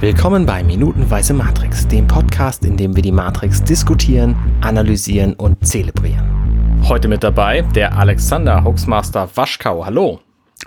[0.00, 6.80] Willkommen bei Minutenweise Matrix, dem Podcast, in dem wir die Matrix diskutieren, analysieren und zelebrieren.
[6.88, 9.84] Heute mit dabei der Alexander Hoaxmaster Waschkau.
[9.84, 10.20] Hallo.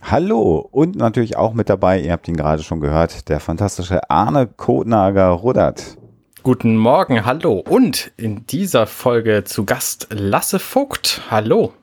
[0.04, 4.46] Hallo und natürlich auch mit dabei, ihr habt ihn gerade schon gehört, der fantastische Arne
[4.46, 5.98] Kotnager Rudert.
[6.44, 7.64] Guten Morgen, hallo.
[7.68, 11.24] Und in dieser Folge zu Gast Lasse Vogt.
[11.32, 11.74] Hallo.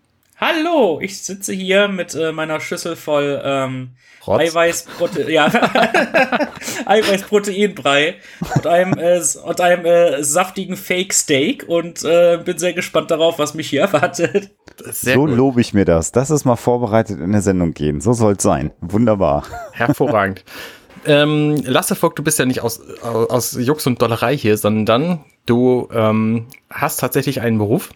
[0.41, 3.91] Hallo, ich sitze hier mit äh, meiner Schüssel voll ähm,
[4.27, 5.53] Eiweißprote ja.
[6.87, 8.15] Eiweißproteinbrei
[8.55, 13.39] und einem, äh, und einem äh, saftigen Fake Steak und äh, bin sehr gespannt darauf,
[13.39, 14.51] was mich hier erwartet.
[14.87, 15.37] Sehr so gut.
[15.37, 16.11] lobe ich mir das.
[16.11, 18.01] Das ist mal vorbereitet in eine Sendung gehen.
[18.01, 18.70] So soll es sein.
[18.81, 19.45] Wunderbar.
[19.73, 20.47] Hervorragend.
[21.05, 25.87] ähm, Lasse Vogt, du bist ja nicht aus, aus Jux und Dollerei hier, sondern du
[25.93, 27.91] ähm, hast tatsächlich einen Beruf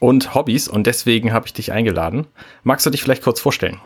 [0.00, 2.26] und Hobbys und deswegen habe ich dich eingeladen.
[2.62, 3.80] Magst du dich vielleicht kurz vorstellen?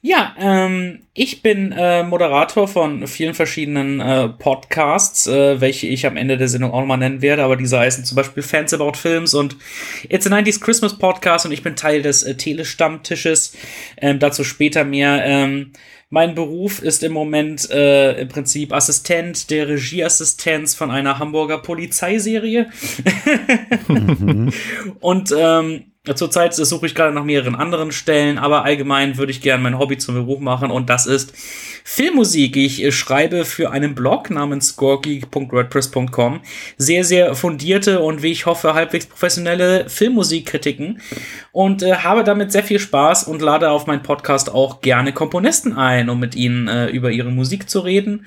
[0.00, 6.16] Ja, ähm, ich bin äh, Moderator von vielen verschiedenen äh, Podcasts, äh, welche ich am
[6.16, 9.34] Ende der Sendung auch nochmal nennen werde, aber diese heißen zum Beispiel Fans About Films
[9.34, 9.56] und
[10.08, 13.56] It's a 90s Christmas Podcast und ich bin Teil des äh, Telestammtisches.
[13.98, 15.24] Ähm, dazu später mehr.
[15.24, 15.72] Ähm,
[16.10, 22.70] mein Beruf ist im Moment äh, im Prinzip Assistent der Regieassistenz von einer Hamburger Polizeiserie.
[23.88, 24.52] mhm.
[25.00, 29.62] Und ähm, Zurzeit suche ich gerade nach mehreren anderen Stellen, aber allgemein würde ich gerne
[29.62, 31.32] mein Hobby zum Beruf machen und das ist
[31.84, 32.56] Filmmusik.
[32.56, 36.40] Ich äh, schreibe für einen Blog namens scoregeek.wordpress.com
[36.76, 41.00] sehr, sehr fundierte und wie ich hoffe halbwegs professionelle Filmmusikkritiken
[41.52, 45.72] und äh, habe damit sehr viel Spaß und lade auf meinen Podcast auch gerne Komponisten
[45.72, 48.26] ein, um mit ihnen äh, über ihre Musik zu reden.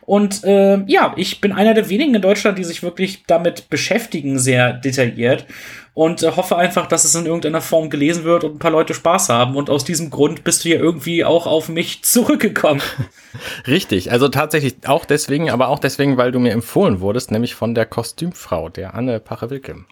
[0.00, 4.38] Und äh, ja, ich bin einer der wenigen in Deutschland, die sich wirklich damit beschäftigen,
[4.38, 5.46] sehr detailliert
[5.94, 8.94] und äh, hoffe einfach, dass es in irgendeiner Form gelesen wird und ein paar Leute
[8.94, 9.56] Spaß haben.
[9.56, 12.82] Und aus diesem Grund bist du ja irgendwie auch auf mich zurückgekommen.
[13.66, 17.74] Richtig, also tatsächlich auch deswegen, aber auch deswegen, weil du mir empfohlen wurdest, nämlich von
[17.74, 19.84] der Kostümfrau, der Anne Pache-Wilke.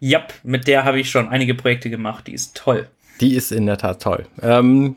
[0.00, 2.88] Ja, mit der habe ich schon einige Projekte gemacht, die ist toll.
[3.20, 4.26] Die ist in der Tat toll.
[4.42, 4.96] Ähm,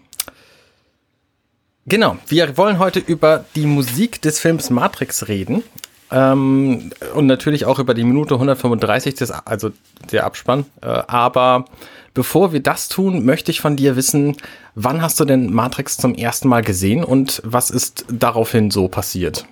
[1.85, 5.63] genau, wir wollen heute über die Musik des Films Matrix reden.
[6.11, 9.71] Ähm, und natürlich auch über die Minute 135, des, also
[10.11, 10.65] der Abspann.
[10.81, 11.65] Äh, aber
[12.13, 14.37] bevor wir das tun, möchte ich von dir wissen,
[14.75, 19.45] wann hast du denn Matrix zum ersten Mal gesehen und was ist daraufhin so passiert?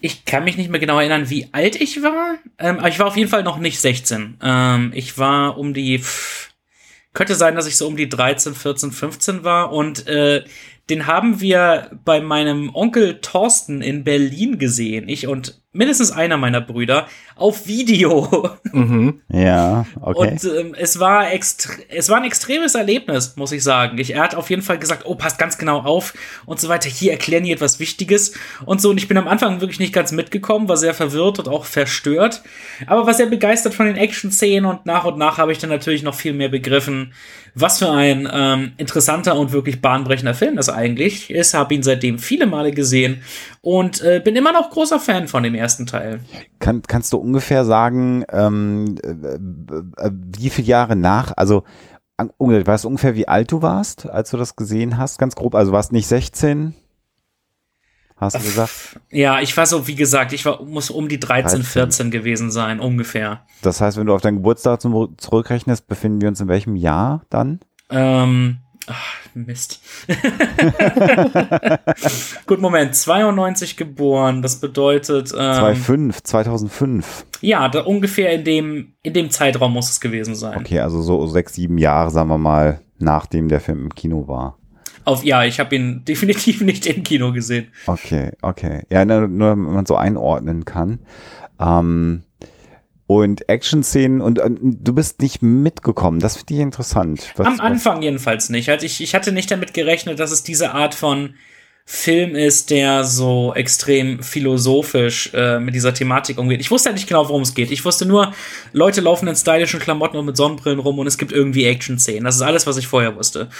[0.00, 2.36] Ich kann mich nicht mehr genau erinnern, wie alt ich war.
[2.58, 4.38] Ähm, aber ich war auf jeden Fall noch nicht 16.
[4.42, 5.98] Ähm, ich war um die.
[5.98, 6.50] Pff,
[7.12, 10.44] könnte sein, dass ich so um die 13, 14, 15 war und äh,
[10.90, 15.08] den haben wir bei meinem Onkel Thorsten in Berlin gesehen.
[15.08, 18.50] Ich und mindestens einer meiner Brüder auf Video.
[18.72, 19.22] Mhm.
[19.32, 20.32] Ja, okay.
[20.32, 23.96] Und ähm, es war es war ein extremes Erlebnis, muss ich sagen.
[23.96, 26.12] Ich, er hat auf jeden Fall gesagt, oh, passt ganz genau auf
[26.44, 26.90] und so weiter.
[26.90, 28.34] Hier erklären die etwas Wichtiges
[28.66, 28.90] und so.
[28.90, 32.42] Und ich bin am Anfang wirklich nicht ganz mitgekommen, war sehr verwirrt und auch verstört,
[32.86, 36.02] aber war sehr begeistert von den Action-Szenen und nach und nach habe ich dann natürlich
[36.02, 37.14] noch viel mehr begriffen,
[37.58, 41.54] was für ein ähm, interessanter und wirklich bahnbrechender Film das eigentlich ist.
[41.54, 43.22] Habe ihn seitdem viele Male gesehen
[43.62, 46.20] und äh, bin immer noch großer Fan von dem ersten Teil.
[46.58, 51.64] Kann, kannst du ungefähr sagen, ähm, äh, äh, wie viele Jahre nach, also
[52.38, 55.54] weißt du ungefähr, wie alt du warst, als du das gesehen hast, ganz grob?
[55.54, 56.74] Also warst nicht 16?
[58.16, 59.00] Hast du gesagt?
[59.10, 62.50] Ja, ich war so, wie gesagt, ich war, muss um die 13, 13, 14 gewesen
[62.50, 63.42] sein, ungefähr.
[63.62, 67.60] Das heißt, wenn du auf dein Geburtstag zurückrechnest, befinden wir uns in welchem Jahr dann?
[67.90, 69.80] Ähm, Ach, Mist.
[72.46, 72.94] Gut, Moment.
[72.94, 75.32] 92 geboren, das bedeutet.
[75.32, 77.26] Ähm, 2005, 2005.
[77.40, 80.58] Ja, da ungefähr in dem, in dem Zeitraum muss es gewesen sein.
[80.58, 84.56] Okay, also so sechs, sieben Jahre, sagen wir mal, nachdem der Film im Kino war.
[85.06, 87.68] Auf, ja, ich habe ihn definitiv nicht im Kino gesehen.
[87.86, 88.82] Okay, okay.
[88.90, 90.98] Ja, nur, nur wenn man so einordnen kann.
[91.58, 92.24] Ähm,
[93.06, 96.18] und Action-Szenen und, und, du bist nicht mitgekommen.
[96.18, 97.32] Das finde ich interessant.
[97.36, 98.04] Was, Am Anfang was?
[98.04, 98.68] jedenfalls nicht.
[98.68, 101.34] Also ich, ich hatte nicht damit gerechnet, dass es diese Art von
[101.88, 106.60] Film ist, der so extrem philosophisch äh, mit dieser Thematik umgeht.
[106.60, 107.70] Ich wusste ja nicht genau, worum es geht.
[107.70, 108.32] Ich wusste nur,
[108.72, 112.24] Leute laufen in stylischen Klamotten und mit Sonnenbrillen rum und es gibt irgendwie Action-Szenen.
[112.24, 113.50] Das ist alles, was ich vorher wusste.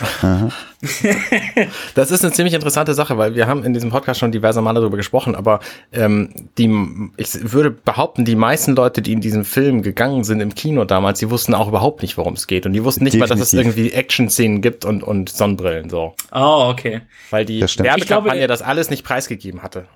[1.95, 4.81] das ist eine ziemlich interessante Sache, weil wir haben in diesem Podcast schon diverse Male
[4.81, 5.61] darüber gesprochen, aber
[5.93, 6.69] ähm, die,
[7.17, 11.21] ich würde behaupten, die meisten Leute, die in diesem Film gegangen sind im Kino damals,
[11.21, 12.67] die wussten auch überhaupt nicht, worum es geht.
[12.67, 13.37] Und die wussten nicht Definitiv.
[13.37, 16.17] mal, dass es irgendwie Action-Szenen gibt und, und Sonnenbrillen so.
[16.33, 17.03] Oh, okay.
[17.31, 19.87] Weil die Werbekampagne Kampagne das alles nicht preisgegeben hatte.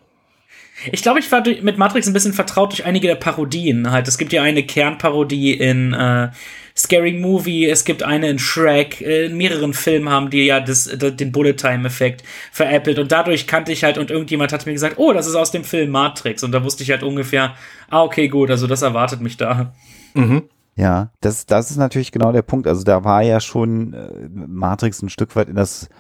[0.93, 3.91] Ich glaube, ich war mit Matrix ein bisschen vertraut durch einige der Parodien.
[3.91, 6.31] Halt, es gibt ja eine Kernparodie in äh,
[6.77, 10.85] Scary Movie, es gibt eine in Shrek, äh, in mehreren Filmen haben die ja das,
[10.97, 14.73] das, den Bullet Time Effekt veräppelt und dadurch kannte ich halt und irgendjemand hat mir
[14.73, 17.55] gesagt, oh, das ist aus dem Film Matrix und da wusste ich halt ungefähr,
[17.91, 19.75] ah, okay, gut, also das erwartet mich da.
[20.15, 20.45] Mhm.
[20.77, 22.67] Ja, das, das ist natürlich genau der Punkt.
[22.67, 25.91] Also da war ja schon äh, Matrix ein Stück weit in das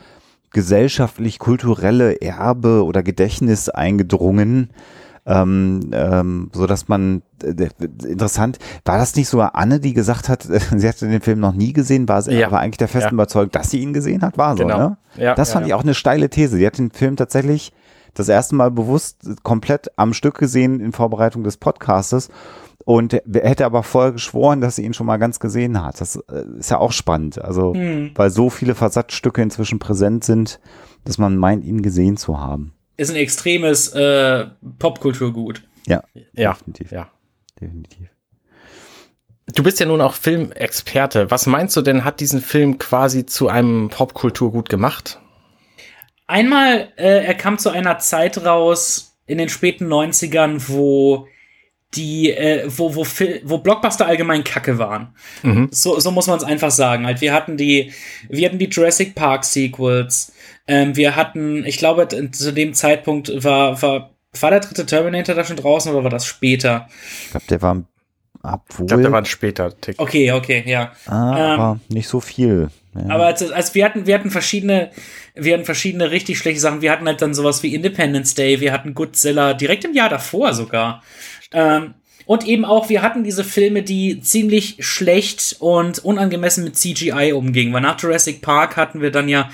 [0.52, 4.70] gesellschaftlich-kulturelle Erbe oder Gedächtnis eingedrungen
[5.26, 7.68] ähm, ähm, so dass man äh,
[8.04, 10.42] interessant war das nicht sogar Anne, die gesagt hat,
[10.76, 12.46] sie hatte den Film noch nie gesehen, war sie ja.
[12.46, 13.14] aber eigentlich der festen ja.
[13.14, 14.78] Überzeugung, dass sie ihn gesehen hat, war so, genau.
[14.78, 14.96] ne?
[15.16, 16.56] Ja, das fand ich auch eine steile These.
[16.56, 17.72] Sie hat den Film tatsächlich
[18.14, 22.28] das erste Mal bewusst komplett am Stück gesehen in Vorbereitung des Podcastes
[22.94, 26.00] und hätte aber vorher geschworen, dass sie ihn schon mal ganz gesehen hat.
[26.00, 28.12] Das äh, ist ja auch spannend, also hm.
[28.14, 30.60] weil so viele Versatzstücke inzwischen präsent sind,
[31.04, 34.44] dass man meint, ihn gesehen zu haben ist ein extremes äh,
[34.78, 35.62] Popkulturgut.
[35.86, 36.04] Ja,
[36.34, 36.92] ja, definitiv.
[36.92, 37.10] Ja.
[37.58, 38.08] Definitiv.
[39.54, 41.30] Du bist ja nun auch Filmexperte.
[41.30, 45.18] Was meinst du denn, hat diesen Film quasi zu einem Popkulturgut gemacht?
[46.26, 51.26] Einmal, äh, er kam zu einer Zeit raus in den späten 90ern, wo
[51.94, 53.04] die, äh, wo, wo,
[53.44, 55.14] wo Blockbuster allgemein Kacke waren.
[55.42, 55.68] Mhm.
[55.72, 57.06] So, so muss man es einfach sagen.
[57.06, 57.92] Halt, wir hatten die,
[58.28, 60.32] wir hatten die Jurassic Park Sequels,
[60.66, 65.42] ähm, wir hatten, ich glaube, zu dem Zeitpunkt war, war, war der dritte Terminator da
[65.42, 66.86] schon draußen oder war das später?
[67.24, 67.82] Ich glaube, der war
[68.42, 69.80] Obwohl, ich glaube, der war später.
[69.80, 69.98] Tick.
[69.98, 70.92] Okay, okay, ja.
[71.06, 72.70] Ah, ähm, aber nicht so viel.
[72.94, 73.14] Ja.
[73.14, 74.90] Aber also, also wir hatten, wir hatten verschiedene,
[75.34, 76.82] wir hatten verschiedene richtig schlechte Sachen.
[76.82, 80.54] Wir hatten halt dann sowas wie Independence Day, wir hatten Godzilla direkt im Jahr davor
[80.54, 81.02] sogar.
[81.52, 81.94] Ähm,
[82.26, 87.72] und eben auch, wir hatten diese Filme, die ziemlich schlecht und unangemessen mit CGI umgingen.
[87.72, 89.50] Weil nach Jurassic Park hatten wir dann ja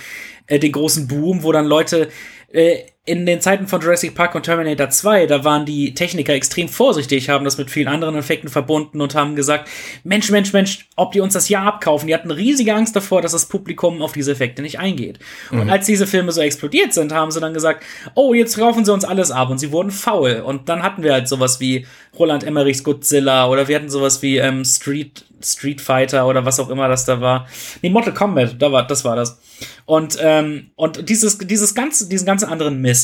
[0.47, 2.11] äh, den großen Boom, wo dann Leute
[2.53, 6.69] äh, in den Zeiten von Jurassic Park und Terminator 2, da waren die Techniker extrem
[6.69, 9.69] vorsichtig, haben das mit vielen anderen Effekten verbunden und haben gesagt,
[10.03, 12.09] Mensch, Mensch, Mensch, ob die uns das ja abkaufen.
[12.09, 15.21] Die hatten riesige Angst davor, dass das Publikum auf diese Effekte nicht eingeht.
[15.53, 15.61] Mhm.
[15.61, 17.85] Und als diese Filme so explodiert sind, haben sie dann gesagt,
[18.17, 20.43] oh, jetzt kaufen sie uns alles ab und sie wurden faul.
[20.45, 21.87] Und dann hatten wir halt sowas wie
[22.19, 26.71] Roland Emmerichs Godzilla oder wir hatten sowas wie ähm, Street Street Fighter oder was auch
[26.71, 27.47] immer das da war.
[27.83, 29.39] Nee, Mortal Kombat, da war, das war das.
[29.85, 32.96] Und, ähm, und dieses, dieses ganze, diesen ganzen anderen Mist.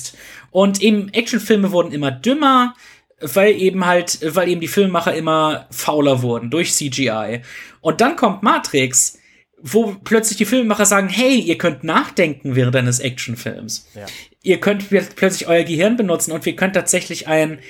[0.50, 2.74] Und eben Actionfilme wurden immer dümmer,
[3.20, 7.40] weil eben halt, weil eben die Filmemacher immer fauler wurden durch CGI.
[7.80, 9.18] Und dann kommt Matrix,
[9.62, 13.86] wo plötzlich die Filmemacher sagen, hey, ihr könnt nachdenken während eines Actionfilms.
[13.94, 14.06] Ja.
[14.42, 17.60] Ihr könnt plötzlich euer Gehirn benutzen und wir können tatsächlich ein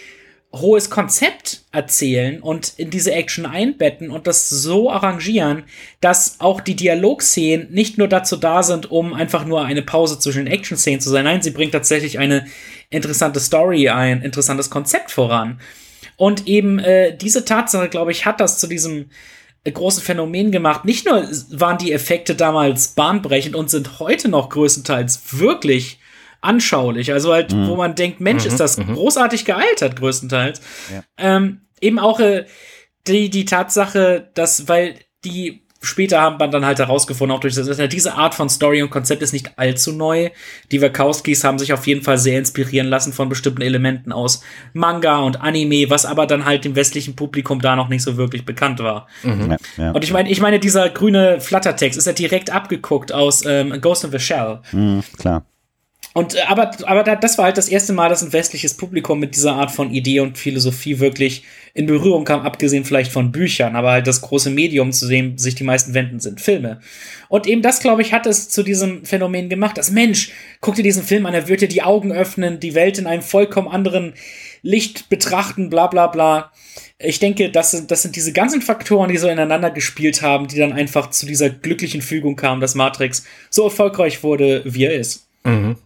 [0.53, 5.65] hohes Konzept erzählen und in diese Action einbetten und das so arrangieren,
[6.03, 10.45] dass auch die Dialogszenen nicht nur dazu da sind, um einfach nur eine Pause zwischen
[10.45, 11.25] den Action-Szenen zu sein.
[11.25, 12.47] Nein, sie bringt tatsächlich eine
[12.91, 15.59] interessante Story, ein interessantes Konzept voran.
[16.17, 19.07] Und eben äh, diese Tatsache, glaube ich, hat das zu diesem
[19.65, 20.85] äh, großen Phänomen gemacht.
[20.85, 25.99] Nicht nur waren die Effekte damals bahnbrechend und sind heute noch größtenteils wirklich
[26.43, 27.13] anschaulich.
[27.13, 27.69] Also halt, mhm.
[27.69, 28.49] wo man denkt, Mensch, mhm.
[28.49, 28.95] ist das mhm.
[28.95, 30.61] großartig gealtert, größtenteils.
[30.93, 31.03] Ja.
[31.17, 32.45] Ähm, eben auch äh,
[33.07, 37.67] die, die Tatsache, dass, weil die später haben man dann halt herausgefunden, auch durch das
[37.67, 40.31] Internet, diese Art von Story und Konzept ist nicht allzu neu.
[40.71, 44.43] Die Wachowskis haben sich auf jeden Fall sehr inspirieren lassen von bestimmten Elementen aus
[44.73, 48.45] Manga und Anime, was aber dann halt dem westlichen Publikum da noch nicht so wirklich
[48.45, 49.09] bekannt war.
[49.23, 49.51] Mhm.
[49.51, 49.91] Ja, ja.
[49.91, 54.05] Und ich meine, ich meine, dieser grüne Flattertext ist ja direkt abgeguckt aus ähm, Ghost
[54.05, 54.61] in the Shell.
[54.71, 55.45] Mhm, klar.
[56.15, 59.35] Und äh, aber, aber das war halt das erste Mal, dass ein westliches Publikum mit
[59.35, 61.45] dieser Art von Idee und Philosophie wirklich
[61.75, 65.55] in Berührung kam, abgesehen vielleicht von Büchern, aber halt das große Medium, zu dem sich
[65.55, 66.81] die meisten wenden, sind Filme.
[67.29, 70.83] Und eben das, glaube ich, hat es zu diesem Phänomen gemacht, dass Mensch, guck dir
[70.83, 74.13] diesen Film an, er wird dir die Augen öffnen, die Welt in einem vollkommen anderen
[74.61, 76.53] Licht betrachten, bla bla bla.
[76.99, 80.59] Ich denke, das sind, das sind diese ganzen Faktoren, die so ineinander gespielt haben, die
[80.59, 85.27] dann einfach zu dieser glücklichen Fügung kamen, dass Matrix so erfolgreich wurde, wie er ist.
[85.45, 85.77] Mhm.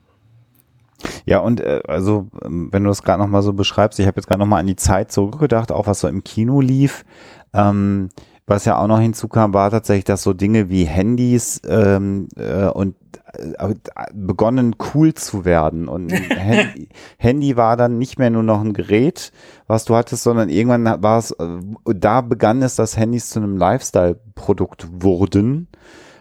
[1.24, 4.26] Ja, und äh, also, ähm, wenn du das gerade nochmal so beschreibst, ich habe jetzt
[4.26, 7.04] gerade nochmal an die Zeit zurückgedacht, auch was so im Kino lief.
[7.52, 8.08] Ähm,
[8.46, 12.94] was ja auch noch hinzukam, war tatsächlich, dass so Dinge wie Handys ähm, äh, und
[13.32, 13.74] äh,
[14.14, 15.88] begonnen cool zu werden.
[15.88, 19.32] Und Handy, Handy war dann nicht mehr nur noch ein Gerät,
[19.66, 21.46] was du hattest, sondern irgendwann war es, äh,
[21.84, 25.68] da begann es, dass Handys zu einem Lifestyle-Produkt wurden.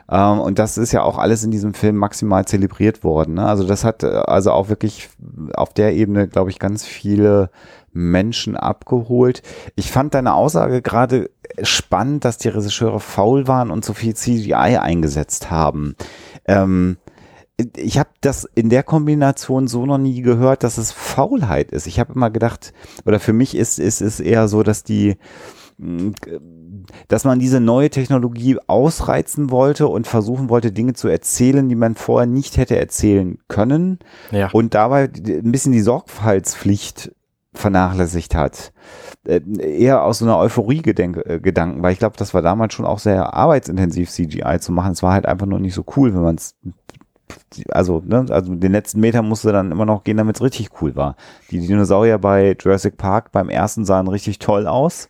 [0.09, 3.35] Ähm, und das ist ja auch alles in diesem Film maximal zelebriert worden.
[3.35, 3.45] Ne?
[3.45, 5.09] Also das hat äh, also auch wirklich
[5.53, 7.50] auf der Ebene, glaube ich, ganz viele
[7.91, 9.41] Menschen abgeholt.
[9.75, 11.29] Ich fand deine Aussage gerade
[11.62, 15.95] spannend, dass die Regisseure faul waren und so viel CGI eingesetzt haben.
[16.45, 16.97] Ähm,
[17.77, 21.88] ich habe das in der Kombination so noch nie gehört, dass es Faulheit ist.
[21.88, 22.74] Ich habe immer gedacht,
[23.05, 25.15] oder für mich ist, ist es eher so, dass die
[27.08, 31.96] dass man diese neue Technologie ausreizen wollte und versuchen wollte, Dinge zu erzählen, die man
[31.96, 34.00] vorher nicht hätte erzählen können.
[34.32, 34.50] Ja.
[34.51, 37.12] Und dabei ein bisschen die Sorgfaltspflicht
[37.53, 38.74] vernachlässigt hat.
[39.25, 43.34] Äh, eher aus so einer Euphorie-Gedanken, weil ich glaube, das war damals schon auch sehr
[43.34, 44.94] arbeitsintensiv, CGI zu machen.
[44.94, 46.55] Es war halt einfach nur nicht so cool, wenn man es
[47.70, 50.96] also, ne, also den letzten Meter musste dann immer noch gehen, damit es richtig cool
[50.96, 51.15] war.
[51.50, 55.10] Die Dinosaurier bei Jurassic Park beim ersten sahen richtig toll aus.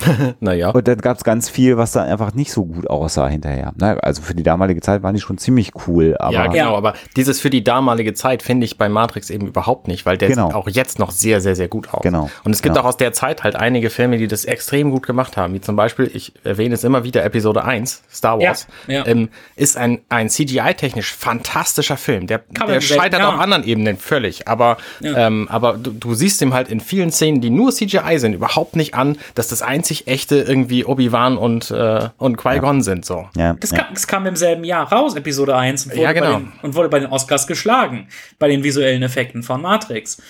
[0.40, 0.70] naja.
[0.70, 3.72] Und dann gab es ganz viel, was da einfach nicht so gut aussah hinterher.
[3.76, 6.16] Na, also für die damalige Zeit waren die schon ziemlich cool.
[6.18, 9.88] Aber ja, genau, aber dieses für die damalige Zeit finde ich bei Matrix eben überhaupt
[9.88, 10.46] nicht, weil der Genau.
[10.46, 12.02] sieht auch jetzt noch sehr, sehr, sehr gut aus.
[12.02, 12.84] Genau, Und es gibt genau.
[12.84, 15.76] auch aus der Zeit halt einige Filme, die das extrem gut gemacht haben, wie zum
[15.76, 19.06] Beispiel, ich erwähne es immer wieder, Episode 1, Star Wars, Ja, ja.
[19.06, 22.26] Ähm, ist ein, ein CGI-technisch fantastischer Film.
[22.26, 23.28] Der, der scheitert ja.
[23.34, 27.40] auf anderen Ebenen völlig, aber, ähm, aber du, du siehst ihm halt in vielen Szenen,
[27.40, 32.08] die nur CGI sind, überhaupt nicht an, dass das einzig echte irgendwie Obi-Wan und, äh,
[32.18, 33.28] und Qui-Gon sind, so.
[33.36, 33.78] ja, Das, ja.
[33.78, 36.32] kam, das kam im selben Jahr raus, Episode 1, und wurde, Ja, genau.
[36.32, 38.08] bei, den, und wurde bei den Oscars geschlagen,
[38.40, 40.20] bei den visuellen Effekten von Matrix.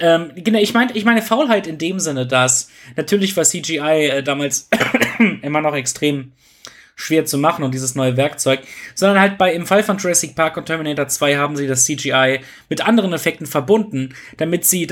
[0.00, 3.78] Ähm, genau, ich meine ich meine Faulheit in dem Sinne, dass natürlich war CGI
[4.08, 4.68] äh, damals
[5.42, 6.32] immer noch extrem
[6.96, 8.60] schwer zu machen und dieses neue Werkzeug,
[8.94, 12.40] sondern halt bei im Fall von Jurassic Park und Terminator 2 haben sie das CGI
[12.68, 14.86] mit anderen Effekten verbunden, damit sie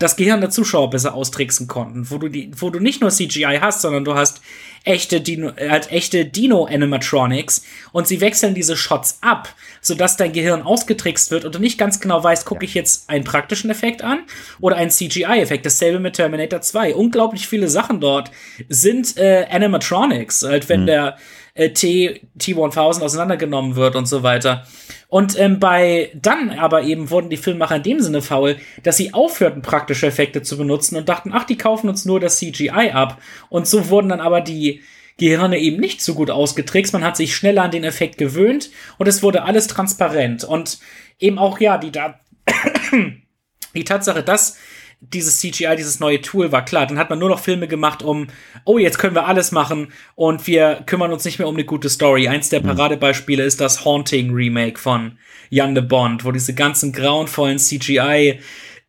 [0.00, 3.58] das Gehirn der Zuschauer besser austricksen konnten, wo du die, wo du nicht nur CGI
[3.60, 4.40] hast, sondern du hast
[4.82, 10.62] echte Dino, äh, halt echte Dino-Animatronics und sie wechseln diese Shots ab, sodass dein Gehirn
[10.62, 14.20] ausgetrickst wird und du nicht ganz genau weißt, gucke ich jetzt einen praktischen Effekt an
[14.58, 15.66] oder einen CGI-Effekt.
[15.66, 16.94] Dasselbe mit Terminator 2.
[16.94, 18.30] Unglaublich viele Sachen dort
[18.70, 21.18] sind äh, Animatronics, halt wenn der
[21.54, 24.66] äh, T, T1000 auseinandergenommen wird und so weiter.
[25.08, 29.12] Und ähm, bei dann aber eben wurden die Filmemacher in dem Sinne faul, dass sie
[29.12, 33.20] aufhörten, praktische Effekte zu benutzen und dachten, ach, die kaufen uns nur das CGI ab.
[33.48, 34.82] Und so wurden dann aber die
[35.16, 36.92] Gehirne eben nicht so gut ausgetrickst.
[36.92, 40.44] Man hat sich schneller an den Effekt gewöhnt und es wurde alles transparent.
[40.44, 40.78] Und
[41.18, 42.20] eben auch, ja, die, da
[43.74, 44.58] die Tatsache, dass
[45.00, 46.86] dieses CGI, dieses neue Tool war klar.
[46.86, 48.26] Dann hat man nur noch Filme gemacht, um,
[48.64, 51.88] oh, jetzt können wir alles machen und wir kümmern uns nicht mehr um eine gute
[51.88, 52.28] Story.
[52.28, 55.18] Eins der Paradebeispiele ist das Haunting Remake von
[55.50, 58.40] Young the Bond, wo diese ganzen grauenvollen CGI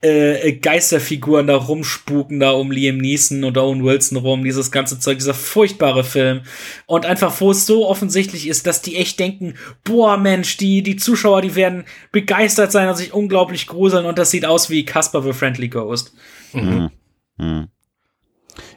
[0.01, 5.19] äh, Geisterfiguren da rumspuken, da um Liam Neeson und Owen Wilson rum, dieses ganze Zeug,
[5.19, 6.41] dieser furchtbare Film.
[6.87, 10.95] Und einfach, wo es so offensichtlich ist, dass die echt denken, boah, Mensch, die, die
[10.95, 15.21] Zuschauer, die werden begeistert sein und sich unglaublich gruseln und das sieht aus wie Casper
[15.21, 16.13] the Friendly Ghost.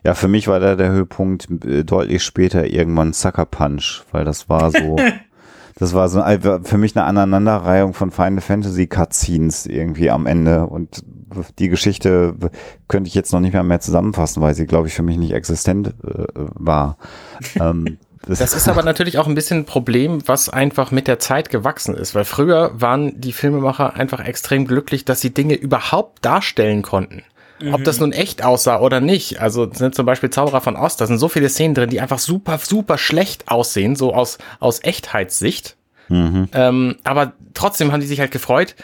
[0.04, 4.48] Ja, für mich war da der Höhepunkt äh, deutlich später irgendwann Sucker Punch, weil das
[4.48, 4.96] war so,
[5.76, 6.22] das war so
[6.62, 11.02] für mich eine Aneinanderreihung von Final Fantasy Cutscenes irgendwie am Ende und
[11.58, 12.34] die Geschichte
[12.88, 15.32] könnte ich jetzt noch nicht mehr mehr zusammenfassen, weil sie, glaube ich, für mich nicht
[15.32, 16.96] existent äh, war.
[17.60, 21.50] ähm, Das ist aber natürlich auch ein bisschen ein Problem, was einfach mit der Zeit
[21.50, 26.82] gewachsen ist, weil früher waren die Filmemacher einfach extrem glücklich, dass sie Dinge überhaupt darstellen
[26.82, 27.22] konnten.
[27.72, 29.40] Ob das nun echt aussah oder nicht.
[29.40, 32.18] Also sind zum Beispiel Zauberer von Ost, da sind so viele Szenen drin, die einfach
[32.18, 35.76] super, super schlecht aussehen, so aus, aus Echtheitssicht.
[36.52, 38.74] Ähm, aber trotzdem haben die sich halt gefreut,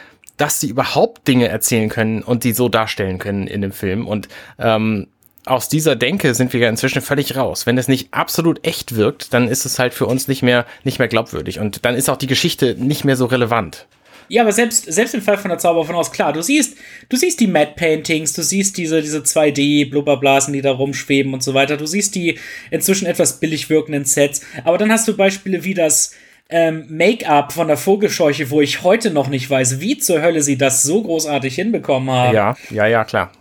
[0.40, 4.06] dass sie überhaupt Dinge erzählen können und die so darstellen können in dem Film.
[4.06, 4.28] Und
[4.59, 5.09] ähm,
[5.44, 7.66] aus dieser Denke sind wir ja inzwischen völlig raus.
[7.66, 10.99] Wenn es nicht absolut echt wirkt, dann ist es halt für uns nicht mehr, nicht
[10.99, 11.59] mehr glaubwürdig.
[11.59, 13.87] Und dann ist auch die Geschichte nicht mehr so relevant.
[14.28, 16.76] Ja, aber selbst, selbst im Fall von der Zauber von aus, klar, du siehst,
[17.09, 21.52] du siehst die Matte Paintings, du siehst diese, diese 2D-Blubberblasen, die da rumschweben und so
[21.52, 21.76] weiter.
[21.76, 22.38] Du siehst die
[22.70, 24.42] inzwischen etwas billig wirkenden Sets.
[24.64, 26.12] Aber dann hast du Beispiele wie das
[26.50, 30.59] ähm, Make-up von der Vogelscheuche, wo ich heute noch nicht weiß, wie zur Hölle sie
[30.59, 32.35] das so großartig hinbekommen haben.
[32.35, 33.33] Ja, ja, ja, klar.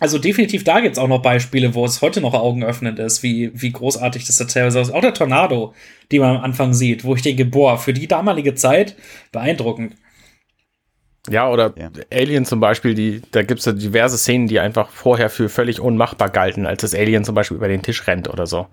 [0.00, 3.70] Also definitiv da gibt's auch noch Beispiele, wo es heute noch augenöffnend ist, wie, wie
[3.70, 4.90] großartig das da teilweise ist.
[4.90, 5.74] Auch der Tornado,
[6.10, 8.96] die man am Anfang sieht, wo ich denke, boah, für die damalige Zeit
[9.30, 9.94] beeindruckend.
[11.28, 11.90] Ja, oder Ja.
[12.10, 16.30] Alien zum Beispiel, die, da gibt's ja diverse Szenen, die einfach vorher für völlig unmachbar
[16.30, 18.68] galten, als das Alien zum Beispiel über den Tisch rennt oder so.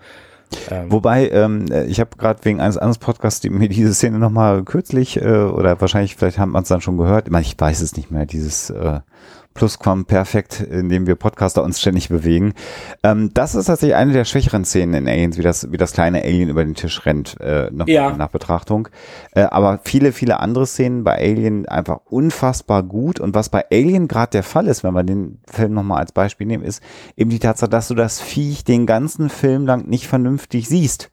[0.90, 5.18] Wobei, ähm, ich habe gerade wegen eines anderen Podcasts die, mir diese Szene nochmal kürzlich,
[5.22, 7.96] äh, oder wahrscheinlich, vielleicht haben wir es dann schon gehört, ich, meine, ich weiß es
[7.96, 9.00] nicht mehr, dieses äh,
[9.58, 12.54] Plusquamperfekt, in dem wir Podcaster uns ständig bewegen.
[13.04, 16.22] Ähm, das ist tatsächlich eine der schwächeren Szenen in Aliens, wie das, wie das kleine
[16.22, 18.16] Alien über den Tisch rennt, äh, noch Ja.
[18.16, 18.88] nach Betrachtung.
[19.32, 23.20] Äh, aber viele, viele andere Szenen bei Alien einfach unfassbar gut.
[23.20, 26.46] Und was bei Alien gerade der Fall ist, wenn wir den Film nochmal als Beispiel
[26.48, 26.82] nehmen, ist
[27.16, 31.10] eben die Tatsache, dass du das Viech den ganzen Film lang nicht vernünftig siehst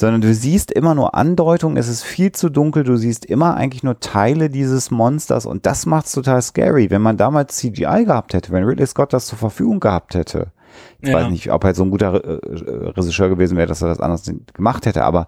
[0.00, 3.82] sondern du siehst immer nur Andeutungen, es ist viel zu dunkel, du siehst immer eigentlich
[3.82, 6.90] nur Teile dieses Monsters und das macht's total scary.
[6.90, 10.52] Wenn man damals CGI gehabt hätte, wenn Ridley Scott das zur Verfügung gehabt hätte,
[11.00, 11.14] Ich ja.
[11.14, 14.30] weiß nicht, ob er so ein guter äh, Regisseur gewesen wäre, dass er das anders
[14.52, 15.26] gemacht hätte, aber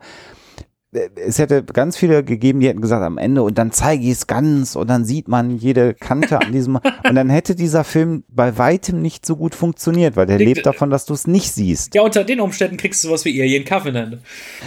[0.93, 4.27] es hätte ganz viele gegeben, die hätten gesagt am Ende und dann zeige ich es
[4.27, 6.77] ganz und dann sieht man jede Kante an diesem
[7.09, 10.67] und dann hätte dieser Film bei weitem nicht so gut funktioniert, weil der Liegt, lebt
[10.67, 11.95] davon, dass du es nicht siehst.
[11.95, 14.19] Ja, unter den Umständen kriegst du sowas wie Alien Covenant.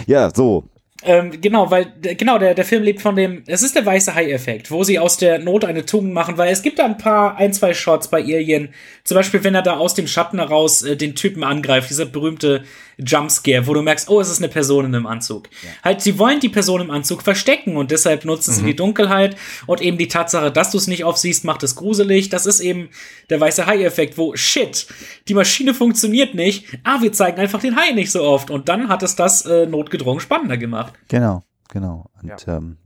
[0.06, 0.64] Ja, so.
[1.06, 4.70] Ähm, genau, weil genau der, der Film lebt von dem, es ist der weiße Hai-Effekt,
[4.70, 7.52] wo sie aus der Not eine Tugend machen, weil es gibt da ein paar, ein,
[7.52, 8.70] zwei Shots bei Alien,
[9.02, 12.64] zum Beispiel, wenn er da aus dem Schatten heraus äh, den Typen angreift, dieser berühmte
[12.98, 15.48] Jumpscare, wo du merkst, oh, es ist eine Person in einem Anzug.
[15.62, 15.70] Ja.
[15.82, 18.56] Halt, sie wollen die Person im Anzug verstecken und deshalb nutzen mhm.
[18.56, 19.36] sie die Dunkelheit
[19.66, 22.28] und eben die Tatsache, dass du es nicht aufsiehst, macht es gruselig.
[22.28, 22.88] Das ist eben
[23.30, 24.86] der weiße Hai-Effekt, wo shit,
[25.28, 28.88] die Maschine funktioniert nicht, ah, wir zeigen einfach den Hai nicht so oft und dann
[28.88, 30.92] hat es das äh, notgedrungen spannender gemacht.
[31.08, 32.10] Genau, genau.
[32.20, 32.56] Und ja.
[32.56, 32.76] ähm,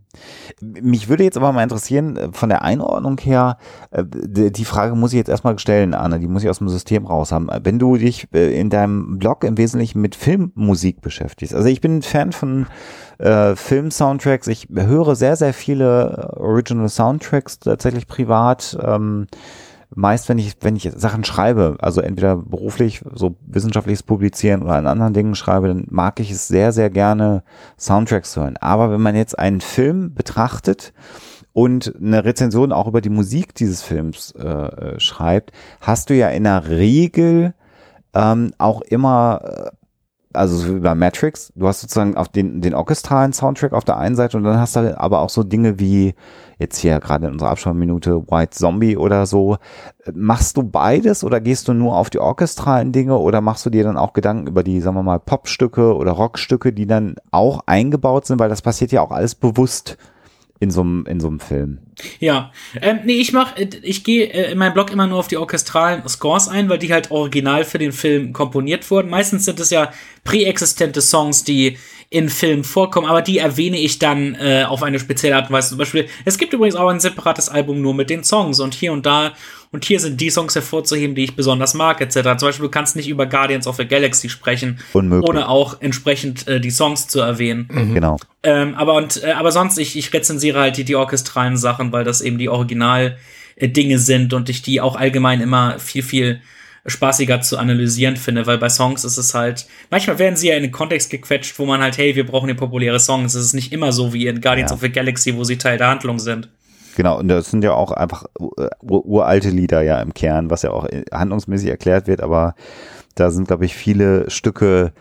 [0.60, 3.58] mich würde jetzt aber mal interessieren, äh, von der Einordnung her,
[3.90, 7.06] äh, die Frage muss ich jetzt erstmal stellen, Anne, die muss ich aus dem System
[7.06, 7.48] raus haben.
[7.62, 12.02] Wenn du dich äh, in deinem Blog im Wesentlichen mit Filmmusik beschäftigst, also ich bin
[12.02, 12.66] Fan von
[13.18, 18.78] äh, Film-Soundtracks, ich höre sehr, sehr viele Original Soundtracks tatsächlich privat.
[18.82, 19.26] Ähm,
[19.98, 24.86] meist, wenn ich, wenn ich Sachen schreibe, also entweder beruflich, so wissenschaftliches Publizieren oder an
[24.86, 27.42] anderen Dingen schreibe, dann mag ich es sehr, sehr gerne,
[27.76, 28.56] Soundtracks zu hören.
[28.58, 30.92] Aber wenn man jetzt einen Film betrachtet
[31.52, 35.50] und eine Rezension auch über die Musik dieses Films äh, äh schreibt,
[35.80, 37.54] hast du ja in der Regel
[38.14, 39.77] ähm, auch immer äh,
[40.32, 43.96] also so wie bei Matrix, du hast sozusagen auf den, den orchestralen Soundtrack auf der
[43.96, 46.14] einen Seite und dann hast du aber auch so Dinge wie
[46.58, 49.56] jetzt hier gerade in unserer Abschauminute White Zombie oder so.
[50.12, 53.84] Machst du beides oder gehst du nur auf die orchestralen Dinge oder machst du dir
[53.84, 58.26] dann auch Gedanken über die, sagen wir mal, Popstücke oder Rockstücke, die dann auch eingebaut
[58.26, 59.96] sind, weil das passiert ja auch alles bewusst
[60.60, 61.78] in so einem in so Film.
[62.18, 65.36] Ja, ähm, nee, ich mach, ich gehe äh, in meinem Blog immer nur auf die
[65.36, 69.08] orchestralen Scores ein, weil die halt original für den Film komponiert wurden.
[69.08, 69.92] Meistens sind es ja
[70.24, 71.78] präexistente Songs, die
[72.10, 75.70] in Filmen vorkommen, aber die erwähne ich dann äh, auf eine spezielle Art und Weise.
[75.70, 78.92] Zum Beispiel, es gibt übrigens auch ein separates Album nur mit den Songs und hier
[78.92, 79.34] und da
[79.70, 82.14] und hier sind die Songs hervorzuheben, die ich besonders mag, etc.
[82.38, 85.28] Zum Beispiel, du kannst nicht über Guardians of the Galaxy sprechen, Unmöglich.
[85.28, 87.68] ohne auch entsprechend äh, die Songs zu erwähnen.
[87.70, 87.94] Mhm.
[87.94, 88.16] Genau.
[88.42, 92.04] Ähm, aber und äh, aber sonst, ich, ich rezensiere halt die, die orchestralen Sachen, weil
[92.04, 96.40] das eben die Original-Dinge äh, sind und ich die auch allgemein immer viel, viel
[96.88, 100.62] spaßiger zu analysieren finde, weil bei Songs ist es halt, manchmal werden sie ja in
[100.62, 103.34] den Kontext gequetscht, wo man halt, hey, wir brauchen hier populäre Songs.
[103.34, 104.74] Es ist nicht immer so wie in Guardians ja.
[104.74, 106.48] of the Galaxy, wo sie Teil der Handlung sind.
[106.96, 108.24] Genau, und das sind ja auch einfach
[108.82, 112.56] uralte Lieder ja im Kern, was ja auch handlungsmäßig erklärt wird, aber
[113.14, 114.92] da sind, glaube ich, viele Stücke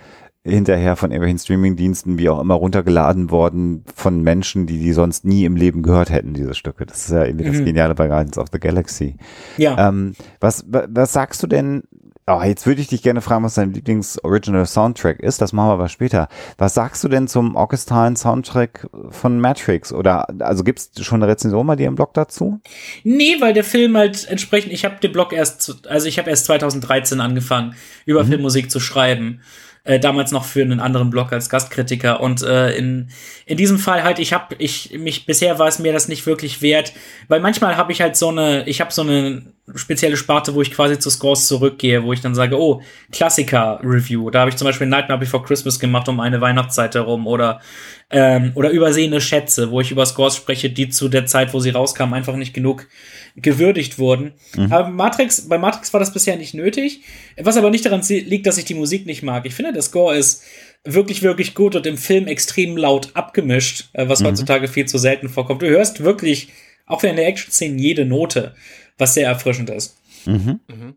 [0.48, 5.46] hinterher von irgendwelchen Streamingdiensten, wie auch immer, runtergeladen worden von Menschen, die die sonst nie
[5.46, 6.86] im Leben gehört hätten, diese Stücke.
[6.86, 7.54] Das ist ja irgendwie mhm.
[7.54, 9.16] das Geniale bei Guardians of the Galaxy.
[9.58, 9.90] Ja.
[9.90, 11.84] Ähm, was, was sagst du denn,
[12.30, 15.40] Oh, jetzt würde ich dich gerne fragen, was dein Lieblings-Original-Soundtrack ist.
[15.40, 16.28] Das machen wir aber später.
[16.58, 19.94] Was sagst du denn zum orchestralen Soundtrack von Matrix?
[19.94, 22.60] Oder also gibt's schon eine Rezension bei dir im Blog dazu?
[23.06, 26.48] Nee, weil der Film halt entsprechend, ich habe den Blog erst, also ich habe erst
[26.48, 28.28] 2013 angefangen, über mhm.
[28.28, 29.40] Filmmusik zu schreiben
[29.88, 32.19] äh, damals noch für einen anderen Blog als Gastkritiker.
[32.19, 33.10] Und äh, in,
[33.45, 36.62] in diesem Fall halt, ich habe, ich, mich, bisher war es mir das nicht wirklich
[36.62, 36.91] wert,
[37.30, 39.43] weil manchmal habe ich halt so eine, ich habe so eine
[39.76, 42.82] spezielle Sparte, wo ich quasi zu Scores zurückgehe, wo ich dann sage, oh,
[43.13, 44.30] Klassiker-Review.
[44.30, 47.62] Da habe ich zum Beispiel Nightmare Before Christmas gemacht um eine Weihnachtszeit herum oder
[48.10, 51.72] ähm, oder übersehene Schätze, wo ich über Scores spreche, die zu der Zeit, wo sie
[51.72, 52.88] rauskamen, einfach nicht genug
[53.36, 54.34] gewürdigt wurden.
[54.56, 54.72] Mhm.
[54.72, 57.02] Aber Matrix, bei Matrix war das bisher nicht nötig,
[57.38, 59.46] was aber nicht daran liegt, dass ich die Musik nicht mag.
[59.46, 60.43] Ich finde, der Score ist
[60.84, 64.28] wirklich, wirklich gut und im Film extrem laut abgemischt, äh, was mhm.
[64.28, 65.62] heutzutage viel zu selten vorkommt.
[65.62, 66.50] Du hörst wirklich,
[66.86, 68.56] auch in der Action-Szene, jede Note,
[68.98, 69.98] was sehr erfrischend ist.
[70.26, 70.62] Mhm.
[70.67, 70.96] Mhm.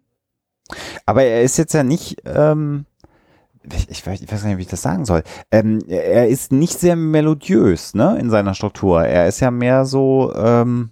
[1.05, 2.87] Aber er ist jetzt ja nicht, ähm,
[3.89, 5.23] ich, weiß, ich weiß nicht, wie ich das sagen soll.
[5.51, 9.05] Ähm, er ist nicht sehr melodiös, ne, in seiner Struktur.
[9.05, 10.91] Er ist ja mehr so, ähm,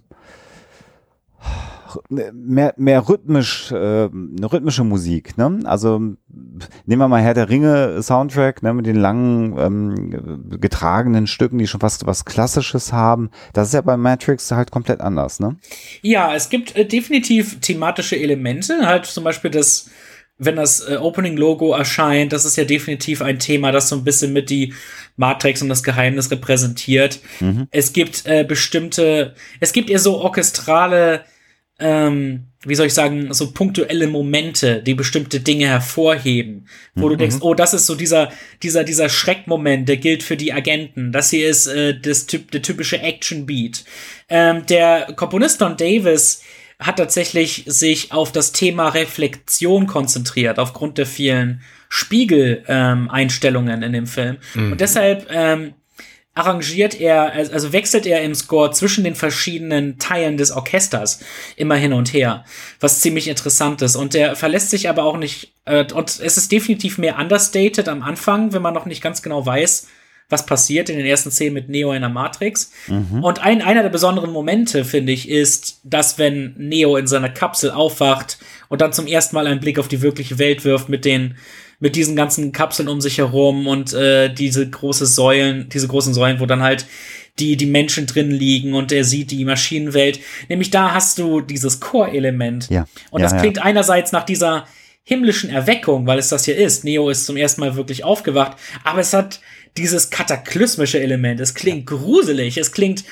[2.09, 5.59] mehr, mehr rhythmisch, äh, eine rhythmische Musik, ne?
[5.63, 6.17] Also nehmen
[6.85, 11.81] wir mal Herr der Ringe Soundtrack, ne, mit den langen ähm, getragenen Stücken, die schon
[11.81, 13.29] fast was Klassisches haben.
[13.53, 15.57] Das ist ja bei Matrix halt komplett anders, ne?
[16.01, 19.89] Ja, es gibt äh, definitiv thematische Elemente, halt zum Beispiel das
[20.39, 24.33] wenn das äh, Opening-Logo erscheint, das ist ja definitiv ein Thema, das so ein bisschen
[24.33, 24.73] mit die
[25.17, 27.19] Matrix und das Geheimnis repräsentiert.
[27.39, 27.67] Mhm.
[27.71, 31.25] Es gibt äh, bestimmte, es gibt eher so orchestrale
[31.79, 37.11] ähm, wie soll ich sagen, so punktuelle Momente, die bestimmte Dinge hervorheben, wo mhm.
[37.11, 41.13] du denkst, oh, das ist so dieser, dieser, dieser Schreckmoment, der gilt für die Agenten.
[41.13, 43.85] Das hier ist äh, das typ, der typische Action-Beat.
[44.27, 46.43] Ähm, der Komponist Don Davis
[46.79, 54.07] hat tatsächlich sich auf das Thema Reflexion konzentriert, aufgrund der vielen Spiegel-Einstellungen ähm, in dem
[54.07, 54.37] Film.
[54.53, 54.71] Mhm.
[54.71, 55.73] Und deshalb ähm,
[56.35, 61.19] arrangiert er, also wechselt er im Score zwischen den verschiedenen Teilen des Orchesters
[61.57, 62.45] immer hin und her,
[62.79, 63.97] was ziemlich interessant ist.
[63.97, 68.03] Und der verlässt sich aber auch nicht, äh, und es ist definitiv mehr understated am
[68.03, 69.87] Anfang, wenn man noch nicht ganz genau weiß,
[70.29, 72.71] was passiert in den ersten Szenen mit Neo in der Matrix.
[72.87, 73.23] Mhm.
[73.23, 77.71] Und ein, einer der besonderen Momente, finde ich, ist, dass wenn Neo in seiner Kapsel
[77.71, 78.37] aufwacht
[78.69, 81.35] und dann zum ersten Mal einen Blick auf die wirkliche Welt wirft mit den
[81.81, 86.41] mit diesen ganzen Kapseln um sich herum und äh, diese große Säulen, diese großen Säulen,
[86.41, 86.85] wo dann halt
[87.39, 90.19] die, die Menschen drin liegen und er sieht die Maschinenwelt.
[90.49, 92.69] Nämlich da hast du dieses Core-Element.
[92.69, 92.85] Ja.
[93.11, 93.63] Und ja, das klingt ja.
[93.63, 94.65] einerseits nach dieser
[95.03, 96.83] himmlischen Erweckung, weil es das hier ist.
[96.83, 99.39] Neo ist zum ersten Mal wirklich aufgewacht, aber es hat
[99.77, 101.39] dieses kataklysmische Element.
[101.39, 103.03] Es klingt gruselig, es klingt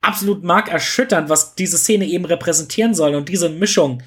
[0.00, 3.14] absolut markerschütternd, was diese Szene eben repräsentieren soll.
[3.14, 4.02] Und diese Mischung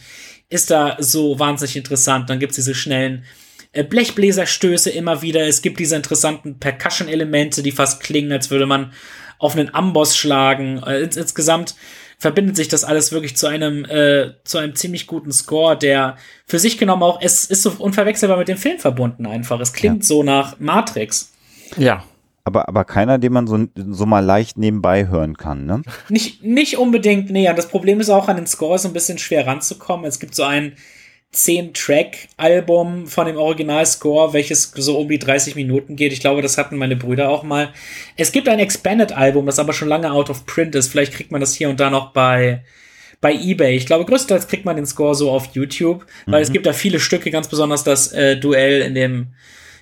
[0.50, 2.30] ist da so wahnsinnig interessant.
[2.30, 3.26] Dann gibt's diese schnellen
[3.74, 5.48] äh, Blechbläserstöße immer wieder.
[5.48, 8.94] Es gibt diese interessanten Percussion-Elemente, die fast klingen, als würde man
[9.40, 10.82] auf einen Amboss schlagen.
[10.84, 11.76] Äh, ins, insgesamt
[12.18, 16.18] verbindet sich das alles wirklich zu einem äh, zu einem ziemlich guten Score, der
[16.48, 19.60] für sich genommen auch es ist so unverwechselbar mit dem Film verbunden einfach.
[19.60, 20.08] Es klingt ja.
[20.08, 21.32] so nach Matrix.
[21.78, 22.04] Ja.
[22.44, 25.82] Aber, aber keiner, den man so, so mal leicht nebenbei hören kann, ne?
[26.08, 27.50] Nicht, nicht unbedingt, nee.
[27.50, 30.06] Und das Problem ist auch, an den Score so ein bisschen schwer ranzukommen.
[30.06, 30.78] Es gibt so einen
[31.34, 36.14] 10-Track-Album von dem Original-Score, welches so um die 30 Minuten geht.
[36.14, 37.74] Ich glaube, das hatten meine Brüder auch mal.
[38.16, 40.88] Es gibt ein Expanded-Album, das aber schon lange out of print ist.
[40.88, 42.64] Vielleicht kriegt man das hier und da noch bei,
[43.20, 43.76] bei eBay.
[43.76, 46.44] Ich glaube, größtenteils kriegt man den Score so auf YouTube, weil mhm.
[46.44, 49.34] es gibt da viele Stücke, ganz besonders das äh, Duell in dem,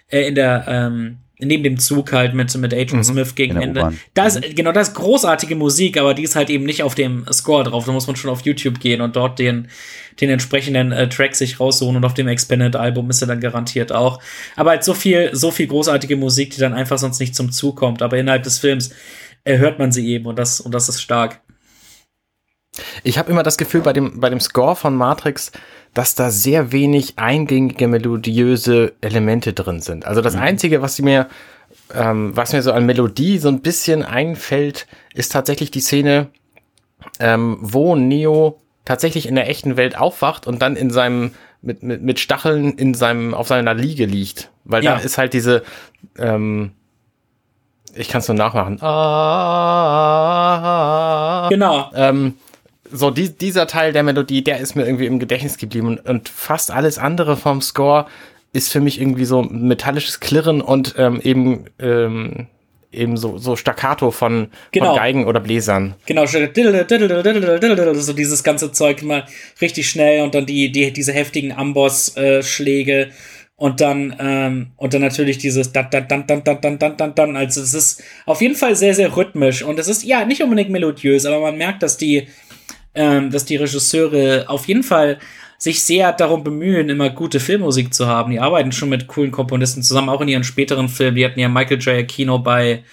[0.09, 3.93] äh, in der, ähm, neben dem Zug halt mit, mit Agent mhm, Smith gegen Ende.
[4.13, 4.55] Da ist, mhm.
[4.55, 7.85] genau, das ist großartige Musik, aber die ist halt eben nicht auf dem Score drauf.
[7.85, 9.67] Da muss man schon auf YouTube gehen und dort den,
[10.21, 13.91] den entsprechenden äh, Track sich raussuchen und auf dem Expanded Album ist er dann garantiert
[13.91, 14.21] auch.
[14.55, 17.75] Aber halt so viel, so viel großartige Musik, die dann einfach sonst nicht zum Zug
[17.75, 18.01] kommt.
[18.01, 18.91] Aber innerhalb des Films
[19.43, 21.41] äh, hört man sie eben und das, und das ist stark.
[23.03, 25.51] Ich habe immer das Gefühl bei dem, bei dem Score von Matrix,
[25.95, 30.05] dass da sehr wenig eingängige melodiöse Elemente drin sind.
[30.05, 30.41] Also das mhm.
[30.41, 31.27] Einzige, was mir,
[31.93, 36.27] ähm, was mir so an Melodie so ein bisschen einfällt, ist tatsächlich die Szene,
[37.19, 41.31] ähm, wo Neo tatsächlich in der echten Welt aufwacht und dann in seinem
[41.61, 44.95] mit, mit, mit Stacheln in seinem auf seiner Liege liegt, weil ja.
[44.95, 45.63] da ist halt diese
[46.17, 46.73] ähm,
[47.95, 48.77] ich kann es nur nachmachen.
[48.81, 48.97] Ah,
[51.49, 51.89] genau.
[51.95, 52.33] Ähm,
[52.95, 56.29] so die, dieser Teil der Melodie, der ist mir irgendwie im Gedächtnis geblieben und, und
[56.29, 58.07] fast alles andere vom Score
[58.53, 62.47] ist für mich irgendwie so metallisches Klirren und ähm, eben ähm,
[62.95, 64.87] eben so, so Staccato von, genau.
[64.87, 65.95] von Geigen oder Bläsern.
[66.05, 69.25] Genau, so dieses ganze Zeug immer
[69.61, 73.11] richtig schnell und dann die, die, diese heftigen Amboss-Schläge
[73.57, 77.15] und dann, ähm, und dann natürlich dieses dann, dann, dann, dann, dann, dann, dann, dann,
[77.15, 77.37] dann.
[77.37, 80.71] Also es ist auf jeden Fall sehr, sehr rhythmisch und es ist ja nicht unbedingt
[80.71, 82.27] melodiös, aber man merkt, dass die,
[82.95, 85.19] ähm, dass die Regisseure auf jeden Fall
[85.57, 88.31] sich sehr darum bemühen, immer gute Filmmusik zu haben.
[88.31, 91.15] Die arbeiten schon mit coolen Komponisten zusammen, auch in ihren späteren Filmen.
[91.15, 91.99] Die hatten ja Michael J.
[91.99, 92.83] Aquino bei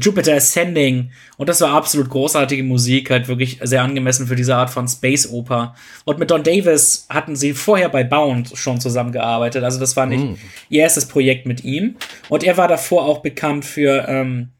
[0.00, 4.70] Jupiter Ascending und das war absolut großartige Musik, halt wirklich sehr angemessen für diese Art
[4.70, 5.74] von Space Oper.
[6.04, 10.24] Und mit Don Davis hatten sie vorher bei Bound schon zusammengearbeitet, also das war nicht
[10.24, 10.34] mm.
[10.70, 11.96] ihr erstes Projekt mit ihm.
[12.28, 14.50] Und er war davor auch bekannt für ähm,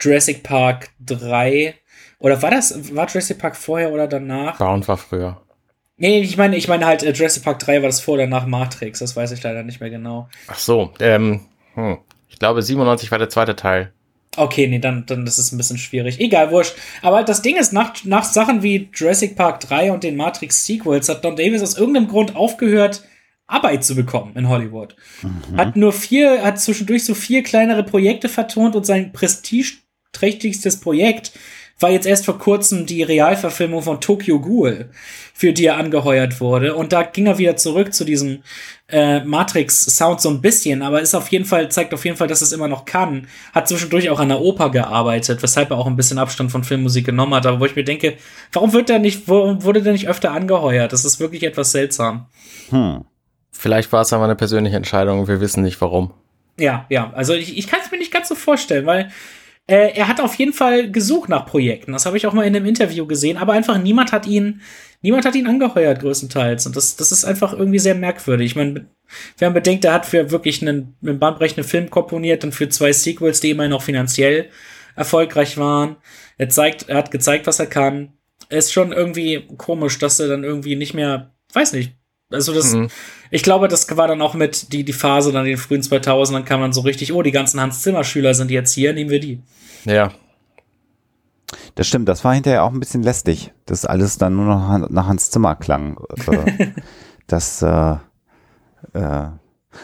[0.00, 1.74] Jurassic Park 3
[2.22, 4.56] oder war das, war Jurassic Park vorher oder danach?
[4.58, 5.40] Bound war früher.
[5.96, 8.46] Nee, ich meine, ich meine halt, äh, Jurassic Park 3 war das vor oder nach
[8.46, 10.28] Matrix, das weiß ich leider nicht mehr genau.
[10.46, 11.40] Ach so, ähm,
[11.74, 11.98] hm.
[12.28, 13.92] ich glaube 97 war der zweite Teil.
[14.36, 16.20] Okay, nee, dann, dann das ist ein bisschen schwierig.
[16.20, 16.74] Egal, wurscht.
[17.02, 21.08] Aber das Ding ist, nach, nach Sachen wie Jurassic Park 3 und den Matrix Sequels
[21.08, 23.02] hat Don Davis aus irgendeinem Grund aufgehört,
[23.48, 24.96] Arbeit zu bekommen in Hollywood.
[25.22, 25.56] Mhm.
[25.56, 31.32] Hat nur vier, hat zwischendurch so vier kleinere Projekte vertont und sein prestigeträchtigstes Projekt
[31.82, 34.90] war jetzt erst vor kurzem die Realverfilmung von Tokyo Ghoul,
[35.34, 36.74] für die er angeheuert wurde.
[36.74, 38.42] Und da ging er wieder zurück zu diesem
[38.88, 42.42] äh, Matrix-Sound so ein bisschen, aber ist auf jeden Fall, zeigt auf jeden Fall, dass
[42.42, 43.26] es immer noch kann.
[43.52, 47.06] Hat zwischendurch auch an der Oper gearbeitet, weshalb er auch ein bisschen Abstand von Filmmusik
[47.06, 47.46] genommen hat.
[47.46, 48.16] Aber wo ich mir denke,
[48.52, 50.92] warum wird er nicht, warum wurde der nicht öfter angeheuert?
[50.92, 52.26] Das ist wirklich etwas seltsam.
[52.70, 53.04] Hm.
[53.50, 56.12] Vielleicht war es aber eine persönliche Entscheidung, wir wissen nicht warum.
[56.58, 59.10] Ja, ja, also ich, ich kann es mir nicht ganz so vorstellen, weil
[59.66, 61.92] äh, er hat auf jeden Fall gesucht nach Projekten.
[61.92, 64.60] Das habe ich auch mal in einem Interview gesehen, aber einfach niemand hat ihn,
[65.02, 66.66] niemand hat ihn angeheuert, größtenteils.
[66.66, 68.46] Und das, das ist einfach irgendwie sehr merkwürdig.
[68.52, 68.86] Ich meine,
[69.38, 72.92] wenn man bedenkt, er hat für wirklich einen, einen bahnbrechenden Film komponiert und für zwei
[72.92, 74.48] Sequels, die immerhin noch finanziell
[74.96, 75.96] erfolgreich waren.
[76.38, 78.12] Er zeigt, er hat gezeigt, was er kann.
[78.48, 81.94] ist schon irgendwie komisch, dass er dann irgendwie nicht mehr, weiß nicht.
[82.34, 82.88] Also das, mhm.
[83.30, 86.36] ich glaube, das war dann auch mit die, die Phase dann in den frühen 2000
[86.36, 89.40] dann kam dann so richtig, oh, die ganzen Hans-Zimmer-Schüler sind jetzt hier, nehmen wir die.
[89.84, 90.12] Ja.
[91.74, 95.06] Das stimmt, das war hinterher auch ein bisschen lästig, dass alles dann nur noch nach
[95.06, 95.98] Hans Zimmer klang.
[97.26, 97.96] das, äh,
[98.92, 99.28] äh,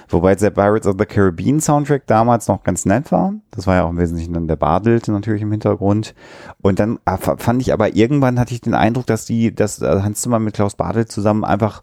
[0.08, 3.34] Wobei der Pirates of the Caribbean Soundtrack damals noch ganz nett war.
[3.50, 6.14] Das war ja auch im Wesentlichen dann der Badelt natürlich im Hintergrund.
[6.60, 10.02] Und dann ah, fand ich aber irgendwann hatte ich den Eindruck, dass die, dass äh,
[10.02, 11.82] Hans Zimmer mit Klaus Badelt zusammen einfach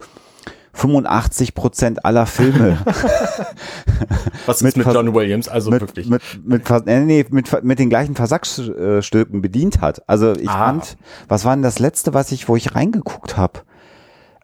[0.75, 2.77] 85 Prozent aller Filme.
[4.45, 5.47] Was ist mit, mit John Williams?
[5.47, 6.07] Also mit, wirklich.
[6.07, 10.07] Mit, mit, mit, nee, mit, mit den gleichen Versagsstücken bedient hat.
[10.07, 10.65] Also ich ah.
[10.65, 13.61] fand, was war denn das letzte, was ich, wo ich reingeguckt habe?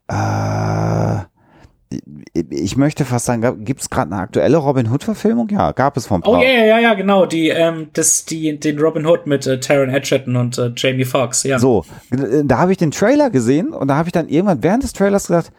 [0.08, 1.26] Äh,
[2.50, 5.50] ich möchte fast sagen, gibt es gerade eine aktuelle Robin Hood-Verfilmung?
[5.50, 7.26] Ja, gab es vom Oh ja, ja, ja, ja, genau.
[7.26, 11.44] Die, ähm, das, die, den Robin Hood mit äh, Taron Edgerton und äh, Jamie Foxx,
[11.44, 11.60] ja.
[11.60, 14.94] So, da habe ich den Trailer gesehen und da habe ich dann irgendwann während des
[14.94, 15.52] Trailers gesagt,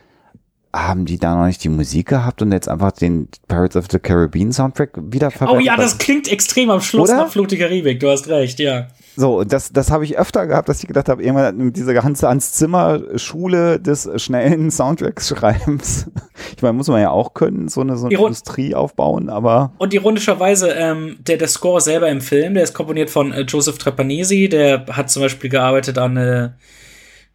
[0.75, 3.99] haben die da noch nicht die Musik gehabt und jetzt einfach den Pirates of the
[3.99, 5.63] Caribbean Soundtrack wieder verwendet?
[5.63, 7.19] Oh ja, das klingt extrem am Schluss Oder?
[7.19, 8.89] nach Flut die Karibik, du hast recht, ja.
[9.15, 11.93] So, und das, das habe ich öfter gehabt, dass ich gedacht habe, irgendwann mit dieser
[11.93, 16.11] ganze Hans Zimmer Schule des schnellen Soundtracks-Schreibens.
[16.57, 19.73] Ich meine, muss man ja auch können, so eine, so eine Industrie aufbauen, aber.
[19.79, 23.79] Und ironischerweise, ähm, der, der Score selber im Film, der ist komponiert von äh, Joseph
[23.79, 26.57] Trepanesi, der hat zum Beispiel gearbeitet an eine,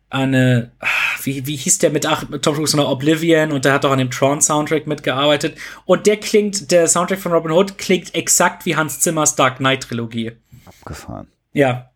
[0.09, 0.71] eine,
[1.23, 3.99] wie, wie hieß der mit ach, Tom Cruise noch Oblivion und der hat auch an
[3.99, 5.57] dem Tron-Soundtrack mitgearbeitet.
[5.85, 10.33] Und der klingt, der Soundtrack von Robin Hood klingt exakt wie Hans Zimmers Dark Knight-Trilogie.
[10.65, 11.27] Abgefahren.
[11.53, 11.89] Ja.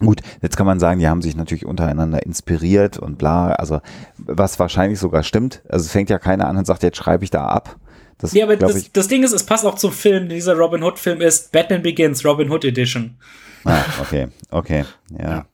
[0.00, 3.80] Gut, jetzt kann man sagen, die haben sich natürlich untereinander inspiriert und bla, also
[4.18, 5.62] was wahrscheinlich sogar stimmt.
[5.68, 7.76] Also es fängt ja keiner an und sagt, jetzt schreibe ich da ab.
[8.18, 10.28] Das, ja, aber das, das, Ding ist, es passt auch zum Film.
[10.28, 13.18] Dieser Robin Hood-Film ist Batman Begins, Robin Hood Edition.
[13.64, 14.84] Ah, okay, okay,
[15.18, 15.30] ja.
[15.30, 15.46] ja.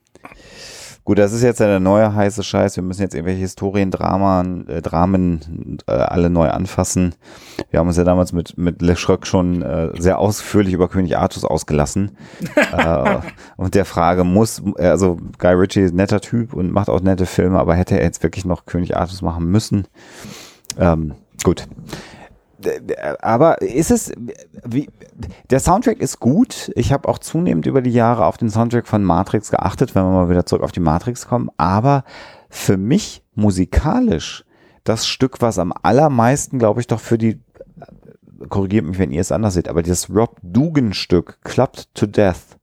[1.04, 2.76] Gut, das ist jetzt ja der neue heiße Scheiß.
[2.76, 7.14] Wir müssen jetzt irgendwelche Historiendramen, äh, Dramen äh, alle neu anfassen.
[7.70, 11.16] Wir haben uns ja damals mit, mit Le Schröck schon äh, sehr ausführlich über König
[11.16, 12.16] Artus ausgelassen.
[12.72, 13.18] äh,
[13.56, 17.26] und der Frage muss, also Guy Ritchie ist ein netter Typ und macht auch nette
[17.26, 19.86] Filme, aber hätte er jetzt wirklich noch König Artus machen müssen?
[20.78, 21.66] Ähm, gut
[23.20, 24.12] aber ist es,
[24.64, 24.88] wie,
[25.50, 26.70] der Soundtrack ist gut.
[26.74, 30.10] Ich habe auch zunehmend über die Jahre auf den Soundtrack von Matrix geachtet, wenn wir
[30.10, 31.50] mal wieder zurück auf die Matrix kommen.
[31.56, 32.04] Aber
[32.48, 34.44] für mich musikalisch
[34.84, 37.40] das Stück, was am allermeisten, glaube ich, doch für die,
[38.48, 42.58] korrigiert mich, wenn ihr es anders seht, aber dieses Rob Dugan Stück, Clubbed to Death,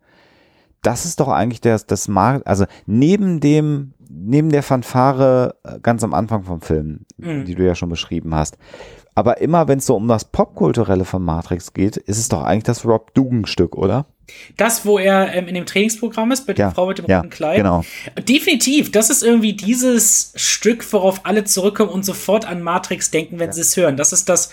[0.82, 6.14] das ist doch eigentlich das, das also neben dem, neben der Fanfare äh, ganz am
[6.14, 7.46] Anfang vom Film, mhm.
[7.46, 8.58] die du ja schon beschrieben hast,
[9.18, 12.66] aber immer, wenn es so um das Popkulturelle von Matrix geht, ist es doch eigentlich
[12.66, 14.06] das Rob Dugan-Stück, oder?
[14.58, 17.18] Das, wo er ähm, in dem Trainingsprogramm ist, bei der ja, Frau mit dem ja,
[17.18, 17.58] roten Kleid.
[17.58, 17.84] Genau.
[18.30, 18.92] Definitiv.
[18.92, 23.54] Das ist irgendwie dieses Stück, worauf alle zurückkommen und sofort an Matrix denken, wenn ja.
[23.54, 23.98] sie es hören.
[23.98, 24.52] Das ist das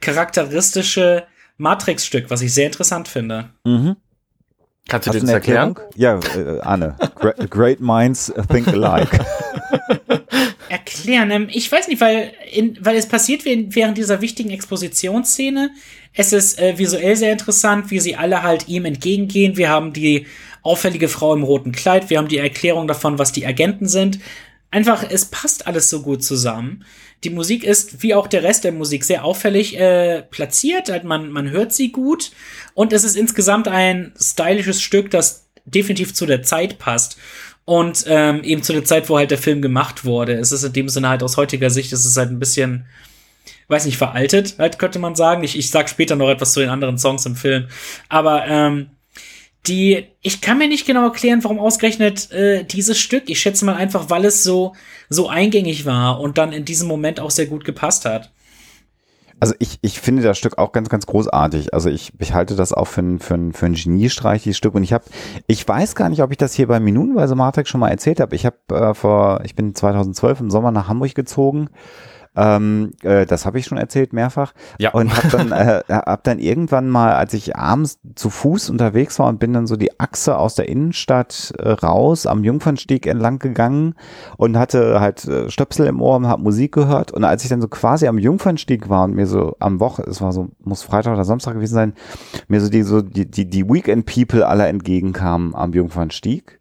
[0.00, 1.22] charakteristische
[1.58, 3.50] Matrix-Stück, was ich sehr interessant finde.
[3.62, 3.94] Mhm.
[4.88, 5.76] Kannst du dir das erklären?
[5.94, 6.96] Ja, äh, Anne.
[7.14, 9.20] Great, great minds think alike.
[10.70, 11.30] erklären?
[11.30, 15.70] Ähm, ich weiß nicht, weil, in, weil es passiert während dieser wichtigen Expositionsszene.
[16.12, 19.56] Es ist äh, visuell sehr interessant, wie sie alle halt ihm entgegengehen.
[19.56, 20.26] Wir haben die
[20.62, 24.18] auffällige Frau im roten Kleid, wir haben die Erklärung davon, was die Agenten sind.
[24.70, 26.84] Einfach, es passt alles so gut zusammen.
[27.24, 30.88] Die Musik ist, wie auch der Rest der Musik, sehr auffällig äh, platziert.
[30.88, 32.30] Halt man, man hört sie gut.
[32.74, 37.18] Und es ist insgesamt ein stylisches Stück, das definitiv zu der Zeit passt.
[37.70, 40.32] Und ähm, eben zu der Zeit, wo halt der Film gemacht wurde.
[40.32, 42.84] Es ist in dem Sinne halt aus heutiger Sicht, es ist halt ein bisschen,
[43.68, 45.44] weiß nicht, veraltet, halt könnte man sagen.
[45.44, 47.68] Ich, ich sag später noch etwas zu den anderen Songs im Film.
[48.08, 48.90] Aber ähm,
[49.68, 53.30] die, ich kann mir nicht genau erklären, warum ausgerechnet äh, dieses Stück.
[53.30, 54.74] Ich schätze mal einfach, weil es so,
[55.08, 58.32] so eingängig war und dann in diesem Moment auch sehr gut gepasst hat.
[59.40, 61.72] Also ich, ich finde das Stück auch ganz, ganz großartig.
[61.72, 64.74] Also ich, ich halte das auch für, für, für ein Geniestreich, dieses Stück.
[64.74, 65.04] Und ich habe,
[65.46, 68.36] ich weiß gar nicht, ob ich das hier bei Minutenweise Matrix schon mal erzählt habe.
[68.36, 71.70] Ich habe äh, vor, ich bin 2012 im Sommer nach Hamburg gezogen
[72.36, 74.52] ähm, äh, das habe ich schon erzählt mehrfach.
[74.78, 74.92] Ja.
[74.92, 79.28] Und habe dann, äh, hab dann irgendwann mal, als ich abends zu Fuß unterwegs war
[79.28, 83.94] und bin dann so die Achse aus der Innenstadt äh, raus am Jungfernstieg entlang gegangen
[84.36, 87.10] und hatte halt äh, Stöpsel im Ohr und habe Musik gehört.
[87.10, 90.20] Und als ich dann so quasi am Jungfernstieg war und mir so am Woche, es
[90.20, 91.92] war so, muss Freitag oder Samstag gewesen sein,
[92.48, 96.59] mir so die, so die, die, die Weekend People alle entgegenkamen am Jungfernstieg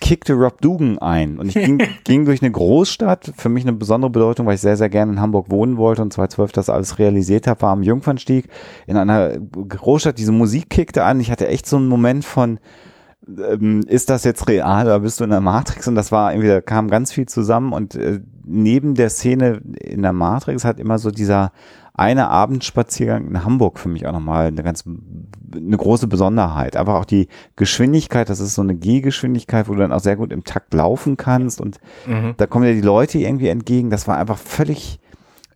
[0.00, 1.38] kickte Rob Dugan ein.
[1.38, 4.76] Und ich ging, ging durch eine Großstadt, für mich eine besondere Bedeutung, weil ich sehr,
[4.76, 8.48] sehr gerne in Hamburg wohnen wollte und 2012 das alles realisiert habe, war am Jungfernstieg
[8.86, 11.20] in einer Großstadt, diese Musik kickte an.
[11.20, 12.58] Ich hatte echt so einen Moment von,
[13.26, 15.88] ähm, ist das jetzt real oder bist du in der Matrix?
[15.88, 20.02] Und das war irgendwie, da kam ganz viel zusammen und äh, neben der Szene in
[20.02, 21.52] der Matrix hat immer so dieser
[21.94, 26.76] eine Abendspaziergang in Hamburg für mich auch nochmal eine ganz, eine große Besonderheit.
[26.76, 30.32] Aber auch die Geschwindigkeit, das ist so eine G-Geschwindigkeit, wo du dann auch sehr gut
[30.32, 32.34] im Takt laufen kannst und mhm.
[32.36, 33.90] da kommen dir die Leute irgendwie entgegen.
[33.90, 34.98] Das war einfach völlig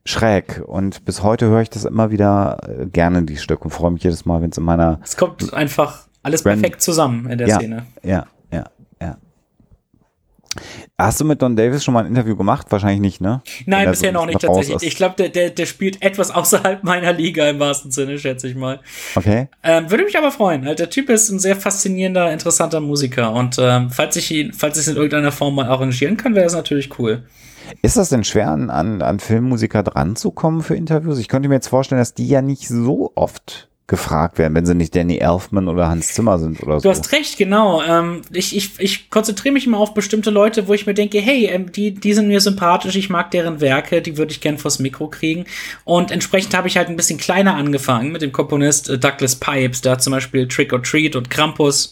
[0.05, 3.91] schräg und bis heute höre ich das immer wieder äh, gerne, die Stück und freue
[3.91, 5.01] mich jedes Mal, wenn es in meiner...
[5.03, 7.87] Es kommt einfach alles perfekt zusammen in der ja, Szene.
[8.03, 8.27] Ja,
[10.97, 12.67] Hast du mit Don Davis schon mal ein Interview gemacht?
[12.71, 13.41] Wahrscheinlich nicht, ne?
[13.67, 14.83] Nein, bisher noch nicht tatsächlich.
[14.83, 18.57] Ich glaube, der, der, der spielt etwas außerhalb meiner Liga im wahrsten Sinne, schätze ich
[18.57, 18.81] mal.
[19.15, 19.49] Okay.
[19.63, 20.65] Ähm, würde mich aber freuen.
[20.65, 23.33] Halt, der Typ ist ein sehr faszinierender, interessanter Musiker.
[23.33, 26.45] Und ähm, falls ich ihn, falls ich es in irgendeiner Form mal arrangieren kann, wäre
[26.45, 27.23] das natürlich cool.
[27.83, 28.71] Ist das denn schwer, an,
[29.03, 31.19] an Filmmusiker dran zu kommen für Interviews?
[31.19, 34.75] Ich könnte mir jetzt vorstellen, dass die ja nicht so oft gefragt werden, wenn sie
[34.75, 36.83] nicht Danny Elfman oder Hans Zimmer sind oder du so.
[36.83, 37.83] Du hast recht, genau.
[37.83, 41.47] Ähm, ich, ich, ich konzentriere mich immer auf bestimmte Leute, wo ich mir denke, hey,
[41.47, 44.79] ähm, die, die sind mir sympathisch, ich mag deren Werke, die würde ich gern vors
[44.79, 45.47] Mikro kriegen.
[45.85, 49.83] Und entsprechend habe ich halt ein bisschen kleiner angefangen mit dem Komponist äh, Douglas Pipes,
[49.87, 51.91] hat zum Beispiel Trick or Treat und Krampus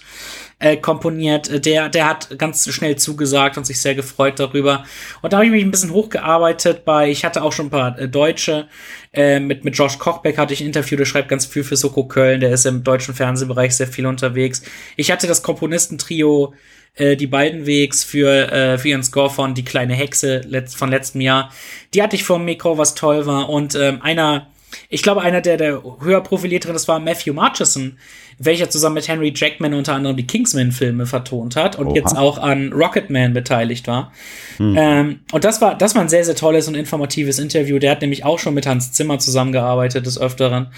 [0.58, 1.66] äh, komponiert.
[1.66, 4.84] Der, der hat ganz schnell zugesagt und sich sehr gefreut darüber.
[5.22, 7.98] Und da habe ich mich ein bisschen hochgearbeitet bei, ich hatte auch schon ein paar
[7.98, 8.68] äh, Deutsche.
[9.12, 12.04] Äh, mit, mit Josh Kochbeck hatte ich ein Interview, der schreibt ganz viel für Soko
[12.04, 14.62] Köln, der ist im deutschen Fernsehbereich sehr viel unterwegs.
[14.96, 16.54] Ich hatte das Komponistentrio
[16.96, 20.90] äh, die beiden Wegs für, äh, für ihren Score von Die kleine Hexe letzt, von
[20.90, 21.52] letztem Jahr.
[21.94, 23.50] Die hatte ich vor dem Mikro, was toll war.
[23.50, 24.48] Und ähm, einer,
[24.88, 27.98] ich glaube, einer der, der höher profilierteren, das war Matthew Marchison,
[28.38, 31.96] welcher zusammen mit Henry Jackman unter anderem die Kingsman-Filme vertont hat und Oha.
[31.96, 34.12] jetzt auch an Rocketman beteiligt war.
[34.58, 34.74] Hm.
[34.76, 37.78] Ähm, und das war, das war ein sehr, sehr tolles und informatives Interview.
[37.78, 40.68] Der hat nämlich auch schon mit Hans Zimmer zusammengearbeitet des Öfteren.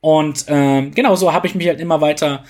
[0.00, 2.44] Und ähm, genau so habe ich mich halt immer weiter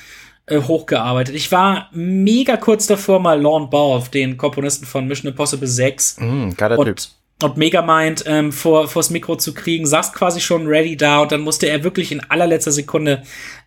[0.47, 1.35] äh, hochgearbeitet.
[1.35, 6.19] Ich war mega kurz davor, mal Lorne Baugh, den Komponisten von Mission Impossible 6.
[6.21, 7.11] Mm, geiler und,
[7.43, 11.43] und Megamind ähm, vor vors Mikro zu kriegen, saß quasi schon ready da und dann
[11.43, 13.23] musste er wirklich in allerletzter Sekunde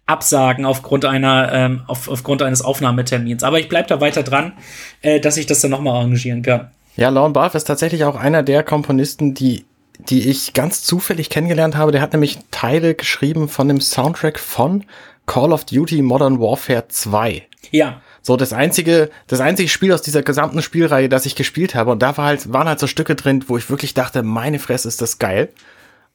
[0.05, 3.43] absagen aufgrund einer ähm, auf, aufgrund eines Aufnahmetermins.
[3.43, 4.53] Aber ich bleib da weiter dran,
[5.01, 6.71] äh, dass ich das dann nochmal arrangieren kann.
[6.95, 9.65] Ja, Lorne Barth ist tatsächlich auch einer der Komponisten, die
[9.99, 11.91] die ich ganz zufällig kennengelernt habe.
[11.91, 14.86] Der hat nämlich Teile geschrieben von dem Soundtrack von
[15.25, 17.45] Call of Duty Modern Warfare 2.
[17.71, 18.01] Ja.
[18.21, 21.91] So das einzige, das einzige Spiel aus dieser gesamten Spielreihe, das ich gespielt habe.
[21.91, 24.88] Und da war halt, waren halt so Stücke drin, wo ich wirklich dachte, meine Fresse
[24.88, 25.49] ist das geil.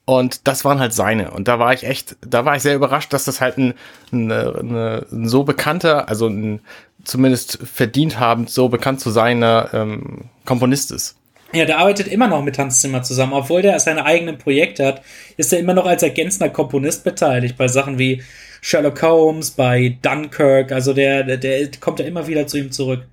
[0.05, 1.31] Und das waren halt seine.
[1.31, 3.73] Und da war ich echt, da war ich sehr überrascht, dass das halt ein,
[4.11, 6.59] eine, ein so bekannter, also ein,
[7.03, 11.15] zumindest verdient habend, so bekannt zu seiner ähm, Komponist ist.
[11.53, 13.33] Ja, der arbeitet immer noch mit Hans Zimmer zusammen.
[13.33, 15.01] Obwohl der seine eigenen Projekte hat,
[15.37, 18.23] ist er immer noch als ergänzender Komponist beteiligt bei Sachen wie
[18.65, 20.71] Sherlock Holmes, bei Dunkirk.
[20.71, 23.05] Also der, der, der kommt ja immer wieder zu ihm zurück.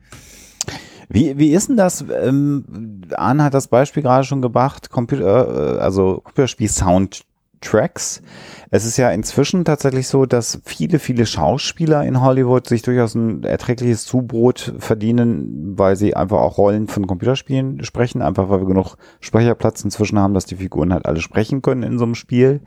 [1.11, 2.03] Wie, wie ist denn das?
[2.23, 8.23] Ähm, Arne hat das Beispiel gerade schon gebracht, Computer, äh, also Computerspiel Soundtracks.
[8.71, 13.45] Es ist ja inzwischen tatsächlich so, dass viele, viele Schauspieler in Hollywood sich durchaus ein
[13.45, 18.97] erträgliches Zubrot verdienen, weil sie einfach auch Rollen von Computerspielen sprechen, einfach weil wir genug
[19.21, 22.63] Sprecherplatz inzwischen haben, dass die Figuren halt alle sprechen können in so einem Spiel.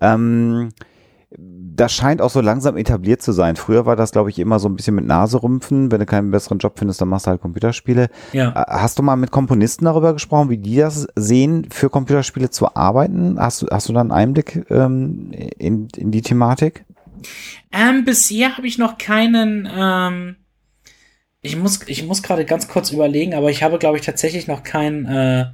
[0.00, 0.70] Ähm,
[1.30, 3.56] das scheint auch so langsam etabliert zu sein.
[3.56, 5.90] Früher war das, glaube ich, immer so ein bisschen mit Naserümpfen.
[5.90, 8.08] Wenn du keinen besseren Job findest, dann machst du halt Computerspiele.
[8.32, 8.50] Ja.
[8.50, 12.76] Äh, hast du mal mit Komponisten darüber gesprochen, wie die das sehen, für Computerspiele zu
[12.76, 13.40] arbeiten?
[13.40, 16.84] Hast du, hast du da einen Einblick ähm, in, in die Thematik?
[17.72, 19.68] Ähm, bisher habe ich noch keinen.
[19.70, 20.36] Ähm,
[21.42, 24.62] ich muss, ich muss gerade ganz kurz überlegen, aber ich habe, glaube ich, tatsächlich noch
[24.62, 25.06] keinen.
[25.06, 25.46] Äh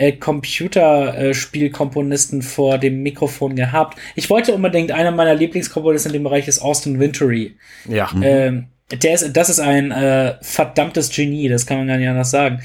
[0.00, 3.98] äh, Computerspielkomponisten vor dem Mikrofon gehabt.
[4.14, 7.56] Ich wollte unbedingt, einer meiner Lieblingskomponisten in dem Bereich ist Austin Wintory.
[7.86, 8.10] Ja.
[8.22, 12.30] Ähm, der ist, das ist ein äh, verdammtes Genie, das kann man gar nicht anders
[12.30, 12.62] sagen.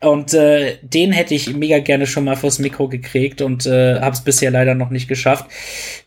[0.00, 4.14] Und äh, den hätte ich mega gerne schon mal vors Mikro gekriegt und äh, habe
[4.14, 5.44] es bisher leider noch nicht geschafft.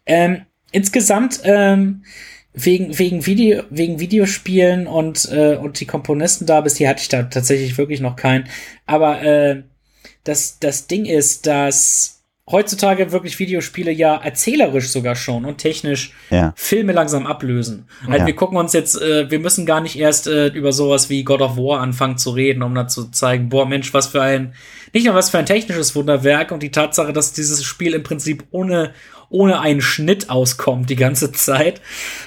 [0.07, 2.05] Ähm, insgesamt ähm,
[2.53, 7.07] wegen wegen Video wegen Videospielen und äh, und die Komponisten da bis hier hatte ich
[7.07, 8.49] da tatsächlich wirklich noch keinen.
[8.87, 9.61] Aber äh,
[10.23, 16.53] das, das Ding ist, dass heutzutage wirklich Videospiele ja erzählerisch sogar schon und technisch ja.
[16.55, 17.87] Filme langsam ablösen.
[18.07, 18.25] Ja.
[18.25, 21.41] wir gucken uns jetzt, äh, wir müssen gar nicht erst äh, über sowas wie God
[21.41, 24.53] of War anfangen zu reden, um dann zu zeigen, boah, Mensch, was für ein,
[24.93, 28.43] nicht nur was für ein technisches Wunderwerk und die Tatsache, dass dieses Spiel im Prinzip
[28.51, 28.93] ohne,
[29.29, 31.81] ohne einen Schnitt auskommt die ganze Zeit.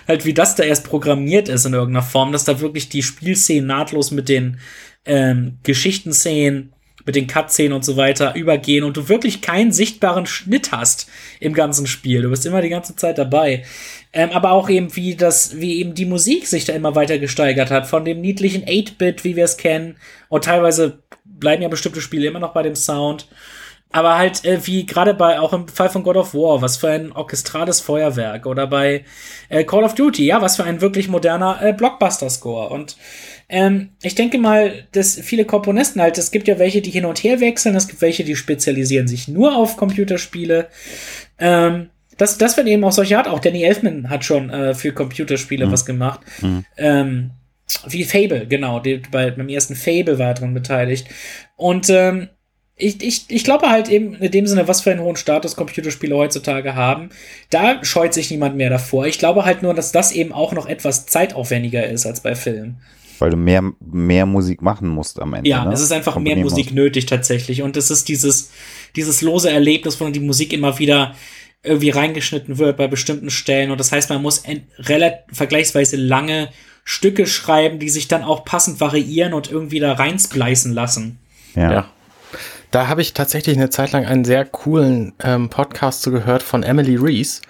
[0.08, 3.66] Halt, wie das da erst programmiert ist in irgendeiner Form, dass da wirklich die Spielszenen
[3.66, 4.58] nahtlos mit den
[5.04, 6.73] ähm, Geschichtenszenen
[7.06, 11.08] mit den Cutscenen und so weiter übergehen und du wirklich keinen sichtbaren Schnitt hast
[11.40, 12.22] im ganzen Spiel.
[12.22, 13.64] Du bist immer die ganze Zeit dabei.
[14.12, 17.70] Ähm, aber auch eben, wie das, wie eben die Musik sich da immer weiter gesteigert
[17.70, 19.96] hat, von dem niedlichen 8-Bit, wie wir es kennen.
[20.28, 23.26] Und teilweise bleiben ja bestimmte Spiele immer noch bei dem Sound.
[23.94, 26.88] Aber halt, äh, wie gerade bei, auch im Fall von God of War, was für
[26.88, 28.44] ein orchestrales Feuerwerk.
[28.44, 29.04] Oder bei
[29.48, 32.70] äh, Call of Duty, ja, was für ein wirklich moderner äh, Blockbuster-Score.
[32.70, 32.96] Und
[33.48, 37.22] ähm, ich denke mal, dass viele Komponisten halt, es gibt ja welche, die hin und
[37.22, 40.68] her wechseln, es gibt welche, die spezialisieren sich nur auf Computerspiele.
[41.38, 43.28] Ähm, das, das wird eben auch solche hat.
[43.28, 45.72] Auch Danny Elfman hat schon äh, für Computerspiele mhm.
[45.72, 46.20] was gemacht.
[46.40, 46.64] Mhm.
[46.76, 47.30] Ähm,
[47.86, 48.80] wie Fable, genau.
[48.80, 51.08] Die, bei, beim ersten Fable war er dran beteiligt.
[51.56, 52.28] Und ähm,
[52.76, 56.16] ich, ich, ich glaube halt eben in dem Sinne, was für einen hohen Status Computerspiele
[56.16, 57.10] heutzutage haben,
[57.50, 59.06] da scheut sich niemand mehr davor.
[59.06, 62.80] Ich glaube halt nur, dass das eben auch noch etwas zeitaufwendiger ist als bei Filmen.
[63.18, 65.48] Weil du mehr, mehr Musik machen musst am Ende.
[65.48, 65.72] Ja, ne?
[65.72, 66.74] es ist einfach mehr Musik musst.
[66.74, 67.62] nötig tatsächlich.
[67.62, 68.50] Und es ist dieses,
[68.96, 71.14] dieses lose Erlebnis, wo die Musik immer wieder
[71.62, 73.70] irgendwie reingeschnitten wird bei bestimmten Stellen.
[73.70, 74.42] Und das heißt, man muss
[74.78, 76.50] relativ vergleichsweise lange
[76.84, 81.18] Stücke schreiben, die sich dann auch passend variieren und irgendwie da reinspleißen lassen.
[81.54, 81.72] Ja.
[81.72, 81.90] ja.
[82.70, 86.62] Da habe ich tatsächlich eine Zeit lang einen sehr coolen ähm, Podcast zu gehört von
[86.62, 87.40] Emily Reese.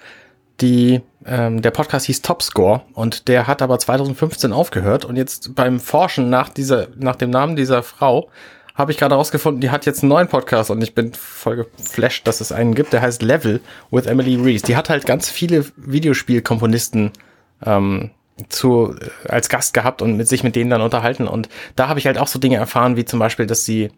[0.61, 5.79] Die, ähm, der Podcast hieß Topscore und der hat aber 2015 aufgehört und jetzt beim
[5.79, 8.29] Forschen nach dieser, nach dem Namen dieser Frau
[8.75, 12.27] habe ich gerade rausgefunden, die hat jetzt einen neuen Podcast und ich bin voll geflasht,
[12.27, 14.65] dass es einen gibt, der heißt Level with Emily Reese.
[14.65, 17.11] Die hat halt ganz viele Videospielkomponisten
[17.65, 18.11] ähm,
[18.49, 21.25] zu, äh, als Gast gehabt und mit sich mit denen dann unterhalten.
[21.25, 21.47] Und
[21.77, 23.91] da habe ich halt auch so Dinge erfahren, wie zum Beispiel, dass sie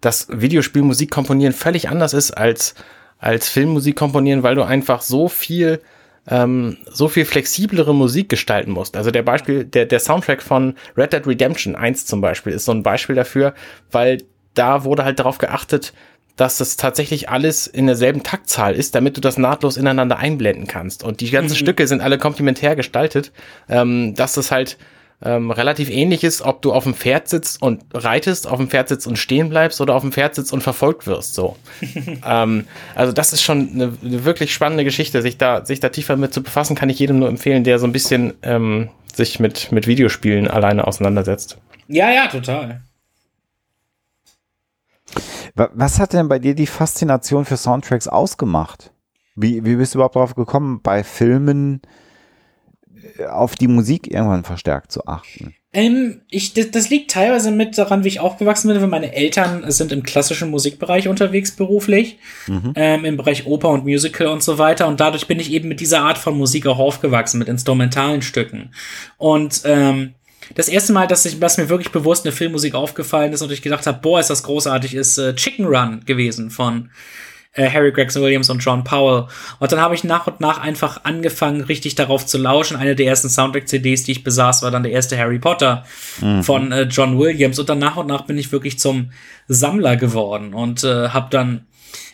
[0.00, 2.74] dass Videospielmusik komponieren völlig anders ist als,
[3.18, 5.80] als Filmmusik komponieren, weil du einfach so viel
[6.28, 8.96] ähm, so viel flexiblere Musik gestalten musst.
[8.96, 12.72] Also der Beispiel, der, der Soundtrack von Red Dead Redemption 1 zum Beispiel ist so
[12.72, 13.54] ein Beispiel dafür,
[13.90, 14.22] weil
[14.54, 15.92] da wurde halt darauf geachtet,
[16.36, 21.02] dass das tatsächlich alles in derselben Taktzahl ist, damit du das nahtlos ineinander einblenden kannst.
[21.02, 21.58] Und die ganzen mhm.
[21.58, 23.32] Stücke sind alle komplementär gestaltet,
[23.68, 24.78] ähm, dass das halt
[25.22, 28.88] ähm, relativ ähnlich ist, ob du auf dem Pferd sitzt und reitest, auf dem Pferd
[28.88, 31.34] sitzt und stehen bleibst oder auf dem Pferd sitzt und verfolgt wirst.
[31.34, 31.56] So.
[32.26, 35.20] ähm, also das ist schon eine, eine, wirklich spannende Geschichte.
[35.20, 37.86] Sich da, sich da tiefer mit zu befassen, kann ich jedem nur empfehlen, der so
[37.86, 41.58] ein bisschen ähm, sich mit, mit Videospielen alleine auseinandersetzt.
[41.88, 42.80] Ja, ja, total.
[45.54, 48.92] Was hat denn bei dir die Faszination für Soundtracks ausgemacht?
[49.34, 51.82] Wie, wie bist du überhaupt darauf gekommen, bei Filmen
[53.28, 55.54] auf die Musik irgendwann verstärkt zu achten?
[55.72, 59.70] Ähm, ich, das, das liegt teilweise mit daran, wie ich aufgewachsen bin, weil meine Eltern
[59.70, 62.18] sind im klassischen Musikbereich unterwegs beruflich,
[62.48, 62.72] mhm.
[62.74, 64.88] ähm, im Bereich Oper und Musical und so weiter.
[64.88, 68.72] Und dadurch bin ich eben mit dieser Art von Musik auch aufgewachsen, mit instrumentalen Stücken.
[69.16, 70.14] Und ähm,
[70.56, 73.62] das erste Mal, dass, ich, dass mir wirklich bewusst eine Filmmusik aufgefallen ist und ich
[73.62, 76.90] gedacht habe, boah, ist das großartig, ist äh, Chicken Run gewesen von
[77.52, 79.26] äh, Harry Gregson Williams und John Powell.
[79.58, 82.76] Und dann habe ich nach und nach einfach angefangen, richtig darauf zu lauschen.
[82.76, 85.84] Eine der ersten Soundtrack-CDs, die ich besaß, war dann der erste Harry Potter
[86.20, 86.42] mhm.
[86.42, 87.58] von äh, John Williams.
[87.58, 89.10] Und dann nach und nach bin ich wirklich zum
[89.48, 91.66] Sammler geworden und äh, habe dann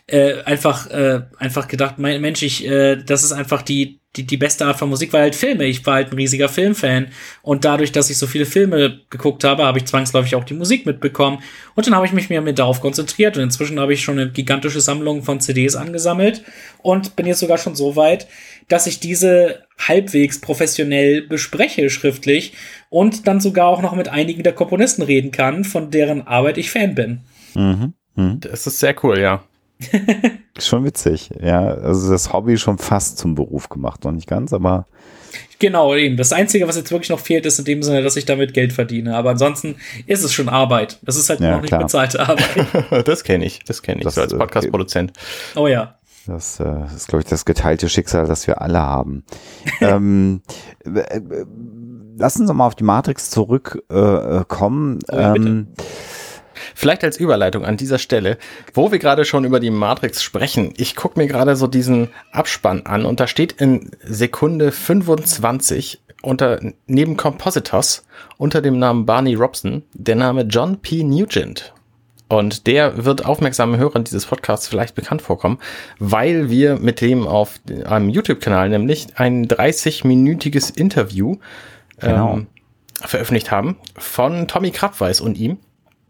[0.07, 4.37] äh, einfach äh, einfach gedacht, mein Mensch, ich, äh, das ist einfach die die, die
[4.37, 5.65] beste Art von Musik, weil halt Filme.
[5.65, 7.09] Ich war halt ein riesiger Filmfan.
[7.43, 10.87] Und dadurch, dass ich so viele Filme geguckt habe, habe ich zwangsläufig auch die Musik
[10.87, 11.43] mitbekommen.
[11.75, 13.37] Und dann habe ich mich mehr mit darauf konzentriert.
[13.37, 16.43] Und inzwischen habe ich schon eine gigantische Sammlung von CDs angesammelt.
[16.83, 18.27] Und bin jetzt sogar schon so weit,
[18.69, 22.55] dass ich diese halbwegs professionell bespreche schriftlich
[22.89, 26.71] und dann sogar auch noch mit einigen der Komponisten reden kann, von deren Arbeit ich
[26.71, 27.21] Fan bin.
[27.55, 27.95] Mhm.
[28.15, 28.41] Mhm.
[28.41, 29.45] Das ist sehr cool, ja.
[30.59, 31.67] schon witzig, ja.
[31.67, 34.87] Also das Hobby schon fast zum Beruf gemacht, noch nicht ganz, aber.
[35.59, 36.17] Genau, eben.
[36.17, 38.73] Das Einzige, was jetzt wirklich noch fehlt, ist in dem Sinne, dass ich damit Geld
[38.73, 39.17] verdiene.
[39.17, 40.99] Aber ansonsten ist es schon Arbeit.
[41.03, 41.83] Das ist halt ja, noch nicht klar.
[41.83, 43.09] bezahlte Arbeit.
[43.09, 45.13] das kenne ich, das kenne ich, das, so als äh, Podcast-Produzent.
[45.55, 45.97] Oh ja.
[46.27, 49.25] Das, äh, ist, glaube ich, das geteilte Schicksal, das wir alle haben.
[49.81, 50.43] ähm,
[50.85, 51.21] äh,
[52.19, 54.99] lass uns mal auf die Matrix zurückkommen.
[55.09, 55.69] Äh, oh ja, ähm,
[56.75, 58.39] Vielleicht als Überleitung an dieser Stelle,
[58.75, 60.73] wo wir gerade schon über die Matrix sprechen.
[60.77, 66.61] Ich gucke mir gerade so diesen Abspann an und da steht in Sekunde 25 unter
[66.87, 68.05] neben Compositors
[68.37, 71.05] unter dem Namen Barney Robson der Name John P.
[71.05, 71.73] Nugent.
[72.29, 75.59] Und der wird aufmerksamen Hörern dieses Podcasts vielleicht bekannt vorkommen,
[76.01, 81.37] weil wir mit dem auf einem YouTube-Kanal nämlich ein 30-minütiges Interview
[82.01, 82.35] genau.
[82.35, 82.47] ähm,
[83.01, 85.59] veröffentlicht haben von Tommy Krabweis und ihm.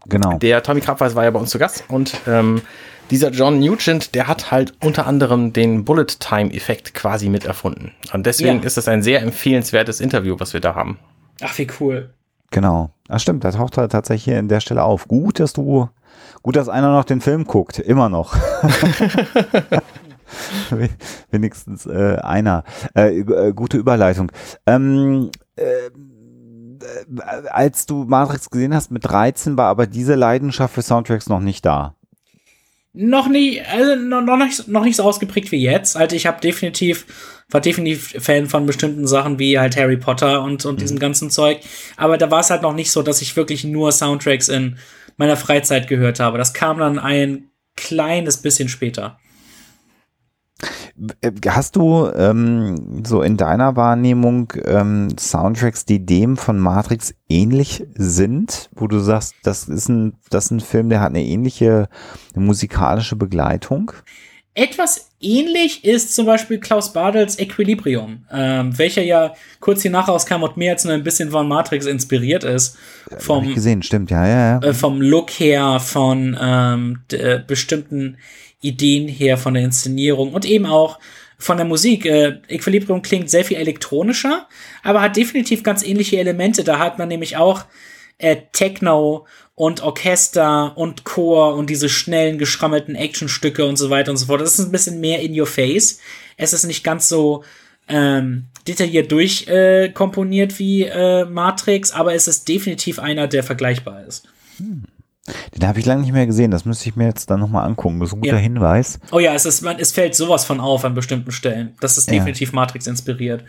[0.09, 0.37] Genau.
[0.37, 2.61] Der Tommy Krabweis war ja bei uns zu Gast und ähm,
[3.09, 7.93] dieser John Nugent, der hat halt unter anderem den Bullet Time Effekt quasi mit erfunden.
[8.13, 8.65] Und deswegen ja.
[8.65, 10.99] ist das ein sehr empfehlenswertes Interview, was wir da haben.
[11.41, 12.09] Ach, wie cool.
[12.51, 12.91] Genau.
[13.07, 15.07] Ah, stimmt, da taucht er tatsächlich hier in der Stelle auf.
[15.07, 15.89] Gut, dass du,
[16.41, 17.79] gut, dass einer noch den Film guckt.
[17.79, 18.35] Immer noch.
[21.31, 22.63] Wenigstens äh, einer.
[22.95, 24.31] Äh, äh, gute Überleitung.
[24.65, 25.63] Ähm, äh,
[27.49, 31.65] als du Matrix gesehen hast mit 13, war aber diese Leidenschaft für Soundtracks noch nicht
[31.65, 31.95] da.
[32.93, 35.95] Noch nie, also noch, noch, nicht, noch nicht so ausgeprägt wie jetzt.
[35.95, 37.05] Also ich habe definitiv,
[37.49, 40.79] war definitiv Fan von bestimmten Sachen wie halt Harry Potter und, und mhm.
[40.79, 41.59] diesem ganzen Zeug.
[41.95, 44.77] Aber da war es halt noch nicht so, dass ich wirklich nur Soundtracks in
[45.17, 46.39] meiner Freizeit gehört habe.
[46.39, 49.19] Das kam dann ein kleines bisschen später.
[51.21, 57.85] Äh, hast du ähm, so in deiner Wahrnehmung ähm, Soundtracks, die dem von Matrix ähnlich
[57.95, 61.89] sind, wo du sagst, das ist ein, das ist ein Film, der hat eine ähnliche
[62.35, 63.91] musikalische Begleitung?
[64.55, 70.41] Etwas ähnlich ist zum Beispiel Klaus Badels Equilibrium, ähm, welcher ja kurz hier nach rauskam
[70.41, 72.75] und mehr als nur ein bisschen von Matrix inspiriert ist.
[73.19, 74.67] Vom, Hab ich gesehen, stimmt, ja, ja, ja.
[74.67, 78.17] Äh, vom Look her, von ähm, äh, bestimmten
[78.61, 80.99] Ideen her, von der Inszenierung und eben auch
[81.37, 82.05] von der Musik.
[82.05, 84.47] Äh, Equilibrium klingt sehr viel elektronischer,
[84.83, 86.63] aber hat definitiv ganz ähnliche Elemente.
[86.63, 87.65] Da hat man nämlich auch
[88.17, 94.17] äh, Techno und Orchester und Chor und diese schnellen, geschrammelten Actionstücke und so weiter und
[94.17, 94.41] so fort.
[94.41, 95.99] Das ist ein bisschen mehr in your face.
[96.35, 97.43] Es ist nicht ganz so
[97.87, 104.27] ähm, detailliert durchkomponiert äh, wie äh, Matrix, aber es ist definitiv einer, der vergleichbar ist.
[104.57, 104.83] Hm.
[105.55, 106.51] Den habe ich lange nicht mehr gesehen.
[106.51, 107.99] Das müsste ich mir jetzt dann nochmal angucken.
[107.99, 108.41] Das ist ein guter ja.
[108.41, 108.99] Hinweis.
[109.11, 111.75] Oh ja, es, ist, man, es fällt sowas von auf an bestimmten Stellen.
[111.79, 112.55] Das ist definitiv ja.
[112.55, 113.43] Matrix inspiriert.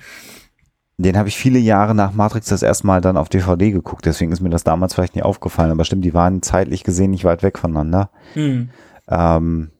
[1.01, 4.05] Den habe ich viele Jahre nach Matrix das erste Mal dann auf DVD geguckt.
[4.05, 5.71] Deswegen ist mir das damals vielleicht nicht aufgefallen.
[5.71, 8.11] Aber stimmt, die waren zeitlich gesehen nicht weit weg voneinander.
[8.35, 8.71] Hm.
[9.09, 9.71] Ähm,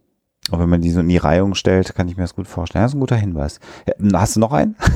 [0.51, 2.85] und wenn man die so in die Reihung stellt, kann ich mir das gut vorstellen.
[2.85, 3.59] Das ist ein guter Hinweis.
[4.13, 4.77] Hast du noch einen?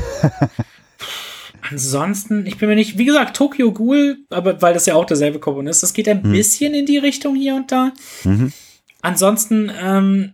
[1.70, 5.38] Ansonsten, ich bin mir nicht, wie gesagt, Tokyo Ghoul, aber weil das ja auch derselbe
[5.38, 6.32] Komponist, das geht ein hm.
[6.32, 7.92] bisschen in die Richtung hier und da.
[8.24, 8.52] Mhm.
[9.00, 10.32] Ansonsten, ähm,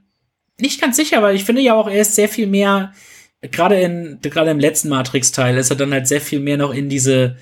[0.58, 2.92] nicht ganz sicher, weil ich finde ja auch, er ist sehr viel mehr,
[3.42, 6.88] gerade in, gerade im letzten Matrix-Teil ist er dann halt sehr viel mehr noch in
[6.88, 7.36] diese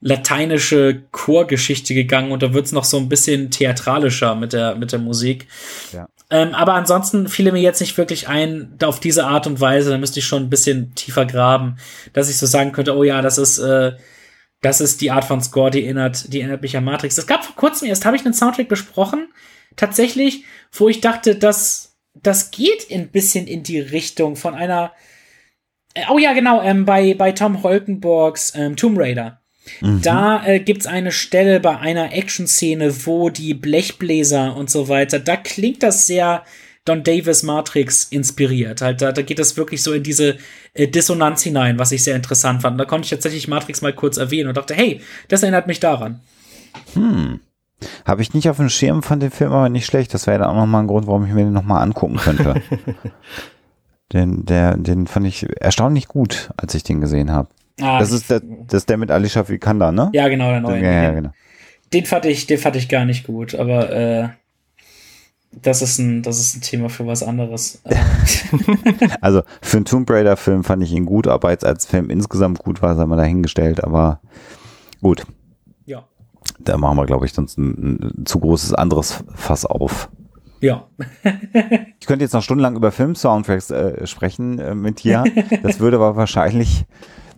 [0.00, 4.98] lateinische Chorgeschichte gegangen und da wird's noch so ein bisschen theatralischer mit der, mit der
[4.98, 5.46] Musik.
[5.92, 6.08] Ja.
[6.32, 9.98] Ähm, aber ansonsten fiel mir jetzt nicht wirklich ein, auf diese Art und Weise, da
[9.98, 11.76] müsste ich schon ein bisschen tiefer graben,
[12.14, 13.92] dass ich so sagen könnte, oh ja, das ist, äh,
[14.62, 17.18] das ist die Art von Score, die erinnert, die erinnert mich an Matrix.
[17.18, 19.28] Es gab vor kurzem erst, habe ich einen Soundtrack besprochen,
[19.76, 24.92] tatsächlich, wo ich dachte, dass das geht ein bisschen in die Richtung von einer,
[25.92, 29.41] äh, oh ja, genau, ähm, bei, bei Tom Holkenborgs ähm, Tomb Raider.
[29.80, 30.02] Mhm.
[30.02, 35.18] Da äh, gibt es eine Stelle bei einer Action-Szene, wo die Blechbläser und so weiter,
[35.18, 36.44] da klingt das sehr
[36.84, 38.82] Don Davis Matrix inspiriert.
[38.82, 40.36] Halt, da, da geht das wirklich so in diese
[40.74, 42.78] äh, Dissonanz hinein, was ich sehr interessant fand.
[42.78, 46.20] Da konnte ich tatsächlich Matrix mal kurz erwähnen und dachte, hey, das erinnert mich daran.
[46.94, 47.40] Hm.
[48.04, 50.12] Habe ich nicht auf dem Schirm von dem Film, aber nicht schlecht.
[50.14, 52.62] Das wäre dann auch nochmal ein Grund, warum ich mir den nochmal angucken könnte.
[54.12, 57.48] den, der, den fand ich erstaunlich gut, als ich den gesehen habe.
[57.80, 60.10] Ah, das ist der, das ist der mit Alicia Vikander, ne?
[60.12, 60.82] Ja, genau, der neue.
[60.82, 61.30] Ja, ja, genau.
[61.92, 64.28] Den fand ich, den fand ich gar nicht gut, aber äh,
[65.60, 67.82] das ist ein, das ist ein Thema für was anderes.
[69.20, 72.60] also für einen Tomb Raider Film fand ich ihn gut, aber jetzt als Film insgesamt
[72.60, 74.20] gut war, sei mal dahingestellt, aber
[75.02, 75.26] gut.
[75.84, 76.04] Ja.
[76.58, 80.08] Da machen wir, glaube ich, sonst ein, ein, zu großes anderes Fass auf.
[80.60, 80.86] Ja.
[82.00, 85.24] ich könnte jetzt noch stundenlang über Film-Soundtracks äh, sprechen äh, mit dir.
[85.62, 86.86] Das würde aber wahrscheinlich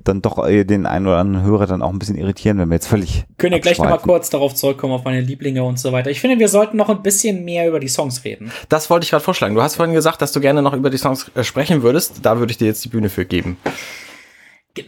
[0.05, 2.75] dann doch äh, den einen oder anderen Hörer dann auch ein bisschen irritieren, wenn wir
[2.75, 3.25] jetzt völlig.
[3.39, 6.11] Können ja gleich nochmal kurz darauf zurückkommen, auf meine Lieblinge und so weiter.
[6.11, 8.53] Ich finde, wir sollten noch ein bisschen mehr über die Songs reden.
[8.69, 9.55] Das wollte ich gerade vorschlagen.
[9.55, 12.21] Du hast vorhin gesagt, dass du gerne noch über die Songs äh, sprechen würdest.
[12.23, 13.57] Da würde ich dir jetzt die Bühne für geben.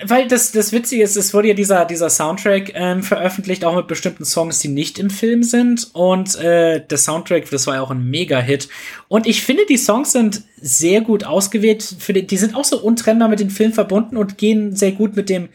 [0.05, 3.87] Weil das, das Witzige ist, es wurde ja dieser, dieser Soundtrack ähm, veröffentlicht, auch mit
[3.87, 5.91] bestimmten Songs, die nicht im Film sind.
[5.93, 8.69] Und äh, der Soundtrack, das war ja auch ein Mega-Hit.
[9.07, 11.85] Und ich finde, die Songs sind sehr gut ausgewählt.
[12.01, 15.15] Für die, die sind auch so untrennbar mit dem Film verbunden und gehen sehr gut
[15.15, 15.51] mit dem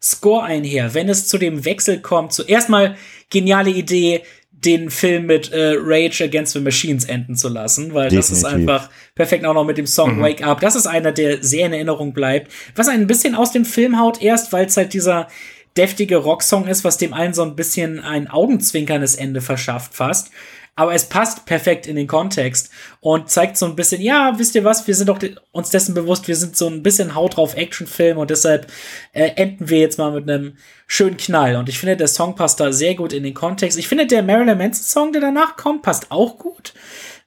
[0.00, 0.94] Score einher.
[0.94, 2.96] Wenn es zu dem Wechsel kommt, zuerst mal
[3.28, 4.22] geniale Idee,
[4.64, 8.30] den Film mit äh, Rage Against the Machines enden zu lassen, weil Definitiv.
[8.30, 10.22] das ist einfach perfekt auch noch mit dem Song mhm.
[10.22, 10.60] Wake Up.
[10.60, 12.50] Das ist einer, der sehr in Erinnerung bleibt.
[12.74, 15.28] Was ein bisschen aus dem Film haut erst, weil es halt dieser
[15.76, 20.30] deftige Rocksong ist, was dem allen so ein bisschen ein augenzwinkerndes Ende verschafft fast
[20.76, 22.70] aber es passt perfekt in den Kontext
[23.00, 25.20] und zeigt so ein bisschen, ja, wisst ihr was, wir sind doch
[25.52, 28.66] uns dessen bewusst, wir sind so ein bisschen Haut drauf Actionfilm und deshalb
[29.12, 30.56] äh, enden wir jetzt mal mit einem
[30.86, 31.56] schönen Knall.
[31.56, 33.78] Und ich finde, der Song passt da sehr gut in den Kontext.
[33.78, 36.74] Ich finde, der Marilyn Manson Song, der danach kommt, passt auch gut.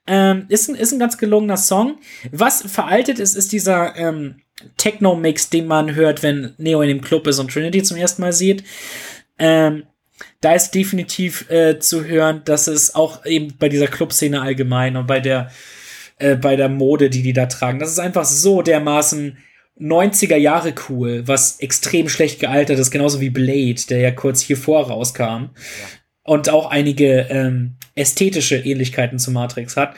[0.07, 1.99] Ähm, ist, ein, ist ein ganz gelungener Song.
[2.31, 4.41] Was veraltet ist, ist dieser ähm,
[4.77, 8.33] Techno-Mix, den man hört, wenn Neo in dem Club ist und Trinity zum ersten Mal
[8.33, 8.63] sieht.
[9.37, 9.83] Ähm,
[10.41, 15.07] da ist definitiv äh, zu hören, dass es auch eben bei dieser Clubszene allgemein und
[15.07, 15.51] bei der
[16.19, 19.37] äh, bei der Mode, die die da tragen, das ist einfach so dermaßen
[19.79, 24.87] 90er Jahre cool, was extrem schlecht gealtert ist, genauso wie Blade, der ja kurz hiervor
[24.87, 25.23] rauskam.
[25.23, 25.49] Ja.
[26.23, 29.95] Und auch einige ähm, ästhetische Ähnlichkeiten zu Matrix hat.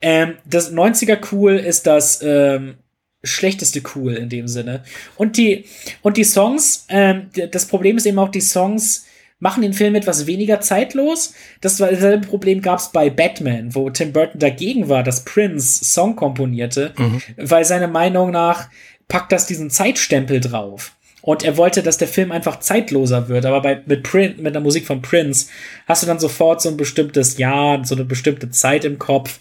[0.00, 2.78] Ähm, das 90er cool ist das ähm,
[3.22, 4.82] schlechteste cool in dem Sinne.
[5.16, 5.66] Und die,
[6.02, 9.06] und die Songs, ähm, das Problem ist eben auch, die Songs
[9.40, 11.34] machen den Film etwas weniger zeitlos.
[11.60, 15.84] Das war dasselbe Problem gab es bei Batman, wo Tim Burton dagegen war, dass Prince
[15.84, 17.22] Song komponierte, mhm.
[17.36, 18.68] weil seiner Meinung nach
[19.06, 20.92] packt das diesen Zeitstempel drauf.
[21.20, 23.44] Und er wollte, dass der Film einfach zeitloser wird.
[23.44, 25.48] Aber bei, mit, Prin, mit der Musik von Prince
[25.86, 29.38] hast du dann sofort so ein bestimmtes Jahr, so eine bestimmte Zeit im Kopf.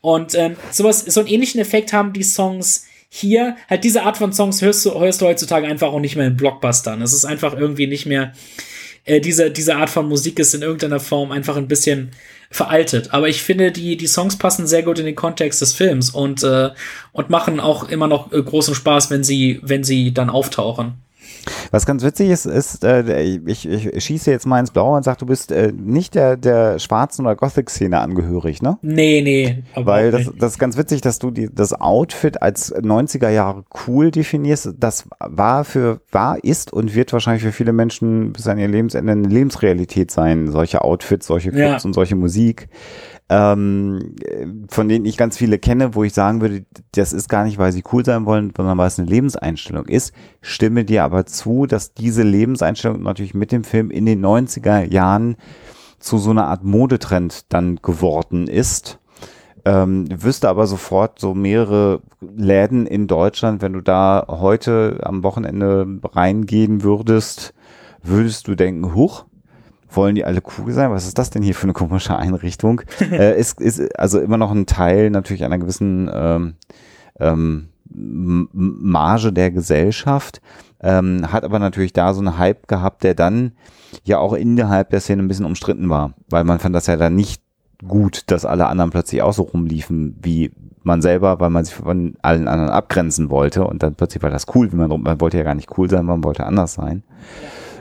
[0.00, 3.56] Und ähm, sowas, so einen ähnlichen Effekt haben die Songs hier.
[3.68, 6.36] Halt diese Art von Songs hörst du, hörst du heutzutage einfach auch nicht mehr in
[6.36, 7.02] Blockbustern.
[7.02, 8.32] Es ist einfach irgendwie nicht mehr,
[9.06, 12.10] äh, diese, diese Art von Musik ist in irgendeiner Form einfach ein bisschen
[12.50, 13.14] veraltet.
[13.14, 16.42] Aber ich finde, die, die Songs passen sehr gut in den Kontext des Films und,
[16.42, 16.70] äh,
[17.12, 20.94] und machen auch immer noch äh, großen Spaß, wenn sie, wenn sie dann auftauchen.
[21.70, 25.18] Was ganz witzig ist, ist, äh, ich, ich schieße jetzt mal ins Blaue und sage,
[25.18, 28.78] du bist äh, nicht der, der schwarzen oder Gothic-Szene angehörig, ne?
[28.82, 29.62] Nee, nee.
[29.74, 34.10] Weil das, das ist ganz witzig, dass du die, das Outfit als 90er Jahre cool
[34.10, 34.74] definierst.
[34.78, 39.12] Das war für, war, ist und wird wahrscheinlich für viele Menschen bis an ihr Lebensende
[39.12, 40.48] eine Lebensrealität sein.
[40.50, 41.86] Solche Outfits, solche Clubs ja.
[41.86, 42.68] und solche Musik
[43.28, 44.14] ähm,
[44.68, 47.72] von denen ich ganz viele kenne, wo ich sagen würde, das ist gar nicht, weil
[47.72, 50.12] sie cool sein wollen, sondern weil es eine Lebenseinstellung ist.
[50.42, 55.36] Stimme dir aber zu, dass diese Lebenseinstellung natürlich mit dem Film in den 90er Jahren
[55.98, 59.00] zu so einer Art Modetrend dann geworden ist.
[59.64, 65.98] Ähm, wüsste aber sofort so mehrere Läden in Deutschland, wenn du da heute am Wochenende
[66.04, 67.52] reingehen würdest,
[68.04, 69.24] würdest du denken, huch,
[69.96, 70.90] wollen die alle cool sein?
[70.90, 72.82] Was ist das denn hier für eine komische Einrichtung?
[73.00, 76.54] äh, ist, ist also immer noch ein Teil natürlich einer gewissen ähm,
[77.18, 80.40] ähm, Marge der Gesellschaft,
[80.80, 83.52] ähm, hat aber natürlich da so einen Hype gehabt, der dann
[84.04, 87.14] ja auch innerhalb der Szene ein bisschen umstritten war, weil man fand das ja dann
[87.14, 87.42] nicht
[87.86, 92.14] gut, dass alle anderen plötzlich auch so rumliefen wie man selber, weil man sich von
[92.22, 95.42] allen anderen abgrenzen wollte und dann plötzlich war das cool, wie man, man wollte ja
[95.42, 97.02] gar nicht cool sein, man wollte anders sein.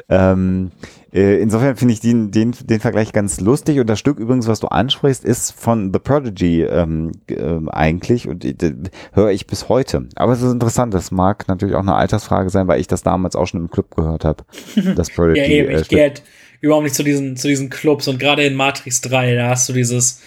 [0.08, 0.72] Ähm,
[1.14, 4.60] äh, insofern finde ich den, den, den Vergleich ganz lustig und das Stück übrigens, was
[4.60, 8.74] du ansprichst, ist von The Prodigy ähm, äh, eigentlich und äh,
[9.14, 10.08] höre ich bis heute.
[10.16, 13.36] Aber es ist interessant, das mag natürlich auch eine Altersfrage sein, weil ich das damals
[13.36, 14.44] auch schon im Club gehört habe.
[14.96, 15.40] Das Prodigy.
[15.40, 16.22] ja, eben, ich äh, gehe halt
[16.62, 19.74] überhaupt nicht zu diesen, zu diesen Clubs und gerade in Matrix 3, da hast du
[19.74, 20.22] dieses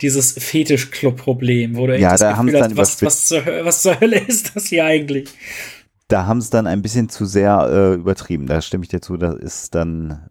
[0.00, 4.56] dieses Fetisch-Club-Problem, wo du ja, da haben hast, was, was, zur, was zur Hölle ist
[4.56, 5.30] das hier eigentlich?
[6.12, 8.46] Da haben es dann ein bisschen zu sehr äh, übertrieben.
[8.46, 10.28] Da stimme ich dir zu, das ist dann,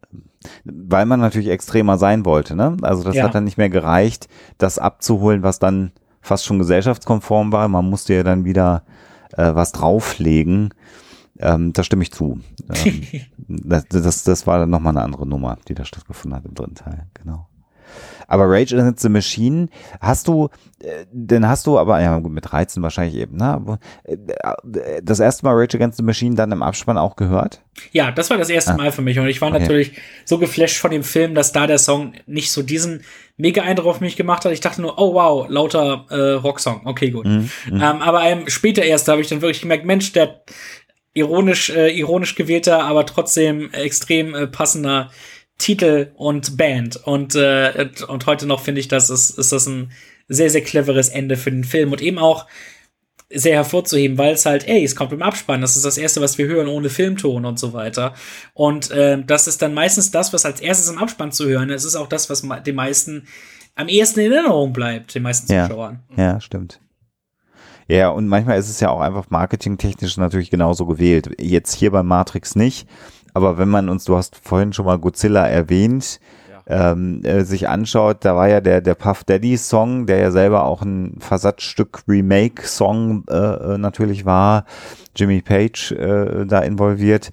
[0.63, 2.77] weil man natürlich extremer sein wollte, ne?
[2.84, 3.23] Also das ja.
[3.23, 4.29] hat dann nicht mehr gereicht,
[4.59, 7.67] das abzuholen, was dann fast schon gesellschaftskonform war.
[7.67, 8.84] Man musste ja dann wieder
[9.34, 10.73] äh, was drauflegen.
[11.39, 12.39] Ähm, da stimme ich zu.
[12.69, 13.01] Ähm,
[13.47, 16.75] das, das, das war dann nochmal eine andere Nummer, die da stattgefunden hat im dritten
[16.75, 17.47] Teil, genau.
[18.28, 19.67] Aber Rage Against the Machine
[19.99, 20.49] hast du,
[20.82, 23.80] äh, den hast du aber, ja gut, mit 13 wahrscheinlich eben, ne?
[24.03, 24.17] Äh,
[25.01, 27.61] das erste Mal Rage Against the Machine dann im Abspann auch gehört?
[27.91, 28.78] Ja, das war das erste ah.
[28.78, 29.59] Mal für mich und ich war okay.
[29.59, 29.91] natürlich
[30.26, 33.03] so geflasht von dem Film, dass da der Song nicht so diesen
[33.38, 34.51] mega Eindruck auf mich gemacht hat.
[34.51, 36.82] Ich dachte nur, oh wow, lauter äh, Rocksong.
[36.86, 37.26] Okay, gut.
[37.26, 37.76] Mhm, mhm.
[37.76, 40.41] ähm, aber ähm, später erst habe ich dann wirklich gemerkt, Mensch, der
[41.13, 45.09] ironisch, äh, ironisch gewählter, aber trotzdem extrem äh, passender
[45.62, 46.97] Titel und Band.
[46.97, 49.91] Und, äh, und heute noch finde ich, das ist, ist das ein
[50.28, 52.47] sehr, sehr cleveres Ende für den Film und eben auch
[53.30, 56.38] sehr hervorzuheben, weil es halt, ey, es kommt im Abspann, das ist das erste, was
[56.38, 58.14] wir hören ohne Filmton und so weiter.
[58.53, 61.86] Und äh, das ist dann meistens das, was als erstes im Abspann zu hören ist,
[61.86, 63.28] ist auch das, was den meisten
[63.76, 65.99] am ehesten in Erinnerung bleibt, den meisten Zuschauern.
[66.18, 66.82] Ja, ja stimmt.
[67.88, 71.30] Ja, und manchmal ist es ja auch einfach marketingtechnisch natürlich genauso gewählt.
[71.39, 72.88] Jetzt hier bei Matrix nicht,
[73.34, 76.19] aber wenn man uns, du hast vorhin schon mal Godzilla erwähnt,
[76.67, 76.91] ja.
[76.91, 80.65] ähm, äh, sich anschaut, da war ja der, der Puff Daddy Song, der ja selber
[80.65, 84.65] auch ein Versatzstück Remake Song äh, äh natürlich war,
[85.15, 87.32] Jimmy Page äh, da involviert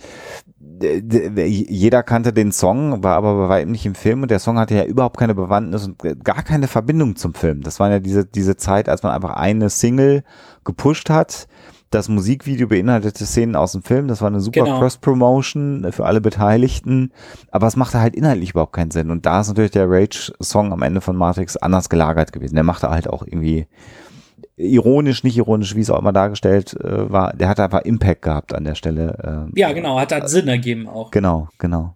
[0.81, 4.77] jeder kannte den Song, war aber bei weitem nicht im Film und der Song hatte
[4.77, 7.63] ja überhaupt keine Bewandtnis und gar keine Verbindung zum Film.
[7.63, 10.23] Das war ja diese, diese Zeit, als man einfach eine Single
[10.65, 11.49] gepusht hat
[11.91, 14.09] das Musikvideo beinhaltete Szenen aus dem Film.
[14.09, 14.79] Das war eine super genau.
[14.79, 17.13] Cross-Promotion für alle Beteiligten.
[17.51, 19.11] Aber es machte halt inhaltlich überhaupt keinen Sinn.
[19.11, 22.55] Und da ist natürlich der Rage-Song am Ende von Matrix anders gelagert gewesen.
[22.55, 23.67] Der machte halt auch irgendwie
[24.57, 27.33] ironisch, nicht ironisch, wie es auch immer dargestellt äh, war.
[27.33, 29.49] Der hat einfach Impact gehabt an der Stelle.
[29.55, 29.99] Äh, ja, genau.
[29.99, 31.11] Hat halt Sinn ergeben auch.
[31.11, 31.95] Genau, genau.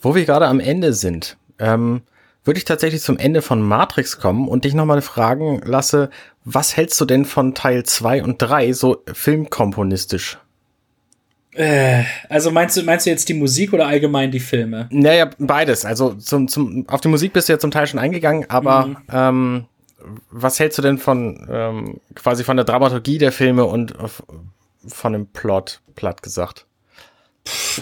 [0.00, 2.02] Wo wir gerade am Ende sind, ähm,
[2.44, 6.10] würde ich tatsächlich zum Ende von Matrix kommen und dich nochmal fragen lasse,
[6.44, 10.38] was hältst du denn von Teil 2 und 3 so filmkomponistisch?
[11.52, 14.88] Äh, also meinst du, meinst du jetzt die Musik oder allgemein die Filme?
[14.90, 15.84] Naja, beides.
[15.84, 18.96] Also zum, zum, auf die Musik bist du ja zum Teil schon eingegangen, aber mhm.
[19.12, 19.64] ähm,
[20.30, 23.94] was hältst du denn von ähm, quasi von der Dramaturgie der Filme und
[24.86, 26.66] von dem Plot, platt gesagt?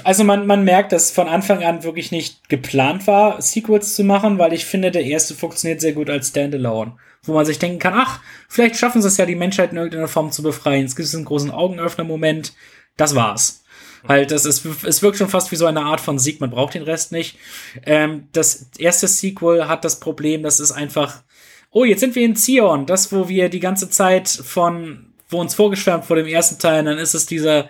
[0.05, 4.39] Also man, man merkt, dass von Anfang an wirklich nicht geplant war, Sequels zu machen,
[4.39, 6.97] weil ich finde, der erste funktioniert sehr gut als Standalone.
[7.23, 10.09] Wo man sich denken kann, ach, vielleicht schaffen sie es ja, die Menschheit in irgendeiner
[10.09, 10.87] Form zu befreien.
[10.87, 12.53] Es gibt einen großen Augenöffner-Moment.
[12.97, 13.63] Das war's.
[14.09, 16.75] Halt, das ist, es wirkt schon fast wie so eine Art von Sieg, man braucht
[16.75, 17.39] den Rest nicht.
[17.87, 21.23] Ähm, das erste Sequel hat das Problem, das ist einfach,
[21.71, 25.55] oh, jetzt sind wir in Zion, das, wo wir die ganze Zeit von, wo uns
[25.55, 27.69] vorgeschwärmt vor dem ersten Teil, dann ist es dieser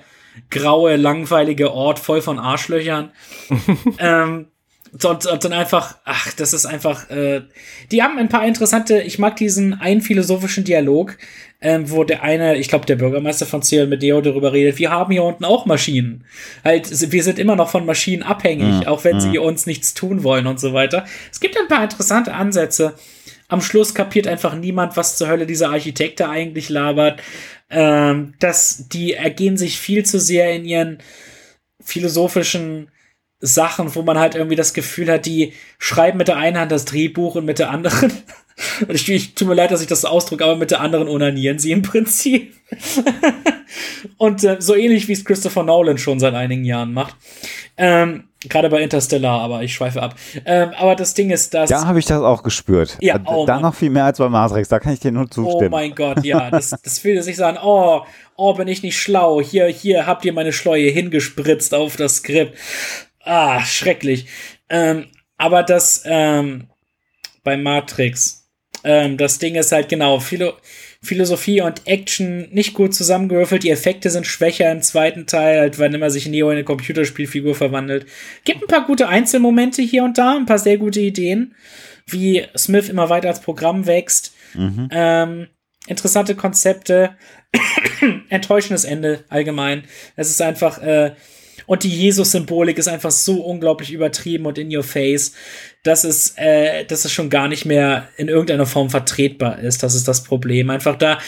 [0.50, 3.10] graue, langweilige Ort voll von Arschlöchern.
[3.98, 4.46] ähm,
[4.92, 7.42] und, und dann einfach, ach, das ist einfach, äh,
[7.90, 11.16] die haben ein paar interessante, ich mag diesen einen philosophischen Dialog,
[11.62, 14.90] ähm, wo der eine, ich glaube, der Bürgermeister von Zion mit Deo darüber redet, wir
[14.90, 16.24] haben hier unten auch Maschinen.
[16.62, 18.86] Halt, wir sind immer noch von Maschinen abhängig, mhm.
[18.86, 19.20] auch wenn mhm.
[19.20, 21.06] sie uns nichts tun wollen und so weiter.
[21.30, 22.94] Es gibt ein paar interessante Ansätze.
[23.52, 27.20] Am Schluss kapiert einfach niemand, was zur Hölle dieser Architekt da eigentlich labert.
[27.68, 30.98] Ähm, dass die ergehen sich viel zu sehr in ihren
[31.78, 32.90] philosophischen
[33.40, 36.86] Sachen, wo man halt irgendwie das Gefühl hat, die schreiben mit der einen Hand das
[36.86, 38.10] Drehbuch und mit der anderen
[38.88, 41.08] und ich, ich tut mir leid, dass ich das so ausdrücke, aber mit der anderen
[41.08, 42.54] onanieren sie im Prinzip.
[44.18, 47.16] und äh, so ähnlich wie es Christopher Nolan schon seit einigen Jahren macht.
[47.76, 50.16] Ähm, Gerade bei Interstellar, aber ich schweife ab.
[50.44, 51.70] Ähm, aber das Ding ist, dass.
[51.70, 52.98] Da habe ich das auch gespürt.
[53.00, 55.68] Ja, oh da noch viel mehr als bei Matrix, da kann ich dir nur zustimmen.
[55.68, 56.50] Oh mein Gott, ja.
[56.50, 58.02] Das, das fühlte sich so an, oh,
[58.36, 59.40] oh, bin ich nicht schlau.
[59.40, 62.58] Hier, hier habt ihr meine Schleue hingespritzt auf das Skript.
[63.24, 64.26] Ah, schrecklich.
[64.68, 65.06] Ähm,
[65.38, 66.68] aber das ähm,
[67.44, 68.41] bei Matrix
[68.84, 70.54] ähm, das Ding ist halt genau, Philo
[71.04, 73.64] Philosophie und Action nicht gut zusammengewürfelt.
[73.64, 77.56] Die Effekte sind schwächer im zweiten Teil, halt, wann immer sich Neo in eine Computerspielfigur
[77.56, 78.06] verwandelt.
[78.44, 81.56] Gibt ein paar gute Einzelmomente hier und da, ein paar sehr gute Ideen,
[82.06, 84.32] wie Smith immer weiter als Programm wächst.
[84.54, 84.88] Mhm.
[84.92, 85.46] Ähm,
[85.88, 87.16] interessante Konzepte.
[88.28, 89.82] Enttäuschendes Ende allgemein.
[90.14, 91.14] Es ist einfach, äh,
[91.66, 95.32] und die Jesus-Symbolik ist einfach so unglaublich übertrieben und in your face,
[95.82, 99.82] dass es, äh, dass es schon gar nicht mehr in irgendeiner Form vertretbar ist.
[99.82, 100.70] Das ist das Problem.
[100.70, 101.18] Einfach da,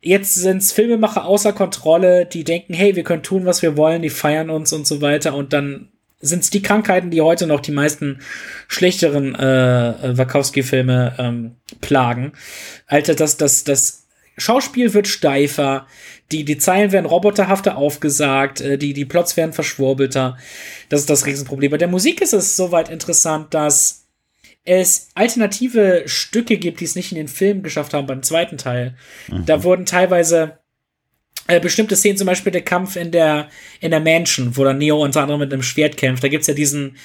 [0.00, 4.10] jetzt sind's Filmemacher außer Kontrolle, die denken, hey, wir können tun, was wir wollen, die
[4.10, 5.88] feiern uns und so weiter und dann
[6.20, 8.20] sind's die Krankheiten, die heute noch die meisten
[8.68, 12.32] schlechteren äh, Wachowski-Filme ähm, plagen.
[12.86, 14.01] Alter, das, das, das
[14.42, 15.86] Schauspiel wird steifer,
[16.30, 20.36] die, die Zeilen werden roboterhafter aufgesagt, äh, die, die Plots werden verschwurbelter.
[20.88, 21.70] Das ist das Riesenproblem.
[21.70, 24.06] Bei der Musik ist es soweit interessant, dass
[24.64, 28.96] es alternative Stücke gibt, die es nicht in den Film geschafft haben beim zweiten Teil.
[29.28, 29.46] Mhm.
[29.46, 30.58] Da wurden teilweise
[31.48, 33.48] äh, bestimmte Szenen, zum Beispiel der Kampf in der,
[33.80, 36.22] in der Mansion, wo dann Neo unter anderem mit einem Schwert kämpft.
[36.22, 36.96] Da gibt's ja diesen,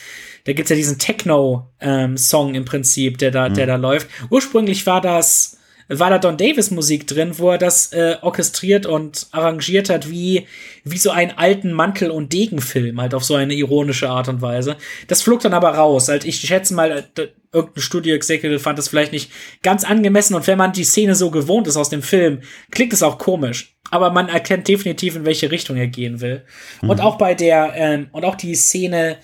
[0.43, 3.55] da gibt's ja diesen Techno-Song ähm, im Prinzip, der da, mhm.
[3.55, 4.07] der da läuft.
[4.29, 5.57] Ursprünglich war das
[5.89, 10.47] war da Don Davis Musik drin, wo er das äh, orchestriert und arrangiert hat wie,
[10.83, 14.75] wie so einen alten Mantel- und Degenfilm, halt auf so eine ironische Art und Weise.
[15.07, 16.09] Das flog dann aber raus.
[16.09, 19.31] Halt, ich schätze mal, äh, irgendein Studio Executive fand das vielleicht nicht
[19.63, 23.03] ganz angemessen und wenn man die Szene so gewohnt ist aus dem Film, klingt es
[23.03, 23.73] auch komisch.
[23.89, 26.43] Aber man erkennt definitiv, in welche Richtung er gehen will.
[26.81, 26.89] Mhm.
[26.89, 29.17] Und auch bei der, ähm, und auch die Szene,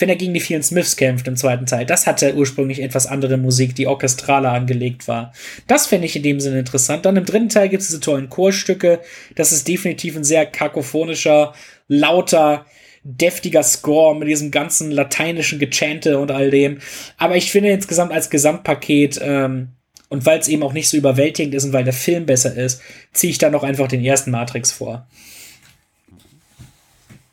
[0.00, 1.86] wenn er gegen die vielen Smiths kämpft im zweiten Teil.
[1.86, 5.32] Das hatte ursprünglich etwas andere Musik, die orchestraler angelegt war.
[5.66, 7.04] Das fände ich in dem Sinne interessant.
[7.04, 9.00] Dann im dritten Teil gibt es diese tollen Chorstücke.
[9.34, 11.54] Das ist definitiv ein sehr kakophonischer,
[11.88, 12.66] lauter,
[13.02, 16.78] deftiger Score mit diesem ganzen lateinischen Gechante und all dem.
[17.16, 19.68] Aber ich finde insgesamt als Gesamtpaket, ähm,
[20.10, 22.82] und weil es eben auch nicht so überwältigend ist und weil der Film besser ist,
[23.12, 25.06] ziehe ich da noch einfach den ersten Matrix vor.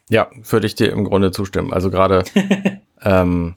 [0.10, 1.74] Ja, würde ich dir im Grunde zustimmen.
[1.74, 2.24] Also gerade
[3.02, 3.56] ähm,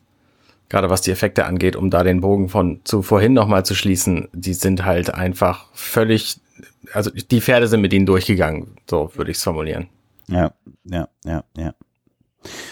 [0.71, 4.29] gerade was die Effekte angeht, um da den Bogen von zu vorhin nochmal zu schließen,
[4.33, 6.41] die sind halt einfach völlig,
[6.95, 9.89] also die Pferde sind mit ihnen durchgegangen, so würde ich es formulieren.
[10.29, 10.53] Ja,
[10.85, 11.75] ja, ja, ja.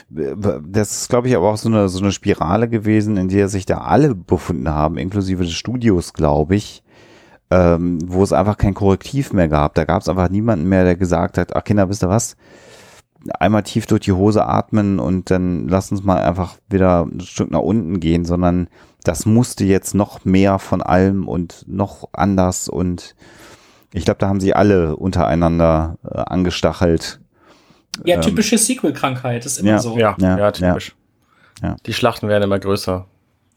[0.09, 3.67] Das ist, glaube ich, aber auch so eine, so eine Spirale gewesen, in der sich
[3.67, 6.83] da alle befunden haben, inklusive des Studios, glaube ich,
[7.51, 9.75] ähm, wo es einfach kein Korrektiv mehr gab.
[9.75, 12.37] Da gab es einfach niemanden mehr, der gesagt hat, ach Kinder, wisst ihr was?
[13.39, 17.51] Einmal tief durch die Hose atmen und dann lass uns mal einfach wieder ein Stück
[17.51, 18.69] nach unten gehen, sondern
[19.05, 23.15] das musste jetzt noch mehr von allem und noch anders und
[23.93, 27.21] ich glaube, da haben sie alle untereinander äh, angestachelt.
[28.05, 29.99] Ja, ähm, typische Sequel-Krankheit ist immer ja, so.
[29.99, 30.95] Ja, ja, ja typisch.
[31.63, 31.77] Ja.
[31.87, 33.07] Die Schlachten werden immer größer.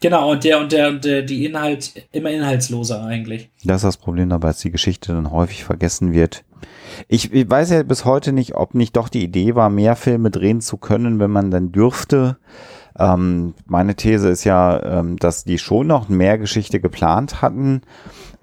[0.00, 3.50] Genau, und der und der und der, die Inhalt immer inhaltsloser eigentlich.
[3.62, 6.44] Das ist das Problem dabei, dass die Geschichte dann häufig vergessen wird.
[7.08, 10.30] Ich, ich weiß ja bis heute nicht, ob nicht doch die Idee war, mehr Filme
[10.30, 12.38] drehen zu können, wenn man dann dürfte.
[12.98, 17.82] Ähm, meine These ist ja, ähm, dass die schon noch mehr Geschichte geplant hatten.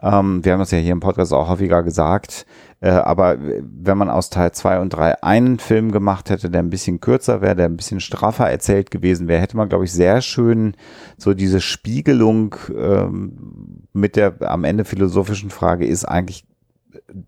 [0.02, 2.46] Ähm, wir haben das ja hier im Podcast auch häufiger gesagt.
[2.82, 6.70] Äh, aber wenn man aus Teil 2 und 3 einen Film gemacht hätte, der ein
[6.70, 10.22] bisschen kürzer wäre, der ein bisschen straffer erzählt gewesen wäre, hätte man, glaube ich, sehr
[10.22, 10.76] schön
[11.18, 16.46] so diese Spiegelung ähm, mit der am Ende philosophischen Frage, ist eigentlich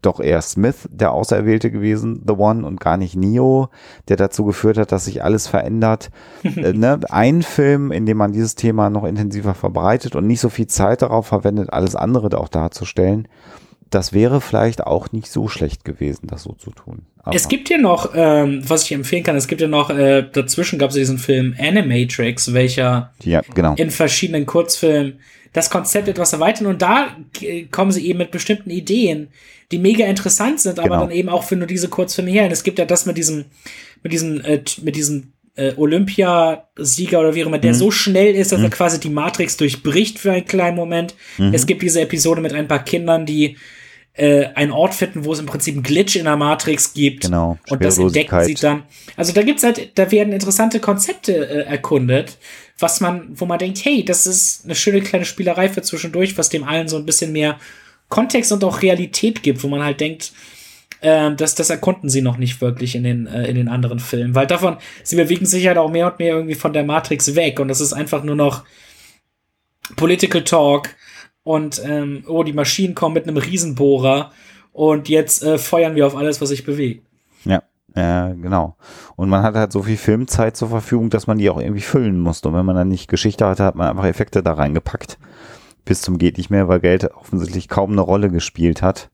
[0.02, 3.70] doch eher Smith der Auserwählte gewesen, The One, und gar nicht Neo,
[4.08, 6.10] der dazu geführt hat, dass sich alles verändert.
[6.44, 7.00] äh, ne?
[7.10, 11.02] Ein Film, in dem man dieses Thema noch intensiver verbreitet und nicht so viel Zeit
[11.02, 13.28] darauf verwendet, alles andere auch darzustellen,
[13.92, 17.06] das wäre vielleicht auch nicht so schlecht gewesen, das so zu tun.
[17.24, 20.24] Aber es gibt hier noch, ähm, was ich empfehlen kann, es gibt ja noch, äh,
[20.32, 23.76] dazwischen gab es diesen Film Animatrix, welcher ja, genau.
[23.76, 25.20] in verschiedenen Kurzfilmen
[25.54, 27.10] das Konzept etwas erweitern und da
[27.72, 29.28] kommen sie eben mit bestimmten Ideen,
[29.72, 31.02] die mega interessant sind, aber genau.
[31.02, 32.46] dann eben auch für nur diese Kurzfilme her.
[32.46, 33.46] Und es gibt ja das mit diesem,
[34.04, 37.78] mit diesem, äh, mit diesem äh, Olympiasieger oder wie auch immer, der mhm.
[37.78, 38.66] so schnell ist, dass mhm.
[38.66, 41.16] er quasi die Matrix durchbricht für einen kleinen Moment.
[41.38, 41.54] Mhm.
[41.54, 43.58] Es gibt diese Episode mit ein paar Kindern, die
[44.14, 47.24] äh, einen Ort finden, wo es im Prinzip einen Glitch in der Matrix gibt.
[47.24, 47.58] Genau.
[47.70, 48.84] Und das entdecken sie dann.
[49.16, 52.38] Also da gibt's halt, da werden interessante Konzepte äh, erkundet,
[52.78, 56.50] was man, wo man denkt, hey, das ist eine schöne kleine Spielerei für zwischendurch, was
[56.50, 57.58] dem allen so ein bisschen mehr
[58.12, 60.34] Kontext und auch Realität gibt, wo man halt denkt,
[61.00, 64.36] äh, das, das erkunden sie noch nicht wirklich in den, äh, in den anderen Filmen.
[64.36, 67.60] Weil davon, sie bewegen sich halt auch mehr und mehr irgendwie von der Matrix weg
[67.60, 68.64] und das ist einfach nur noch
[69.96, 70.90] Political Talk
[71.44, 74.32] und ähm, oh, die Maschinen kommen mit einem Riesenbohrer
[74.74, 77.06] und jetzt äh, feuern wir auf alles, was sich bewegt.
[77.46, 77.64] Ja.
[77.94, 78.78] Ja, genau.
[79.18, 82.22] Und man hat halt so viel Filmzeit zur Verfügung, dass man die auch irgendwie füllen
[82.22, 82.48] musste.
[82.48, 85.18] Und wenn man dann nicht Geschichte hatte, hat man einfach Effekte da reingepackt.
[85.86, 89.10] Bis zum geht nicht mehr, weil Geld offensichtlich kaum eine Rolle gespielt hat.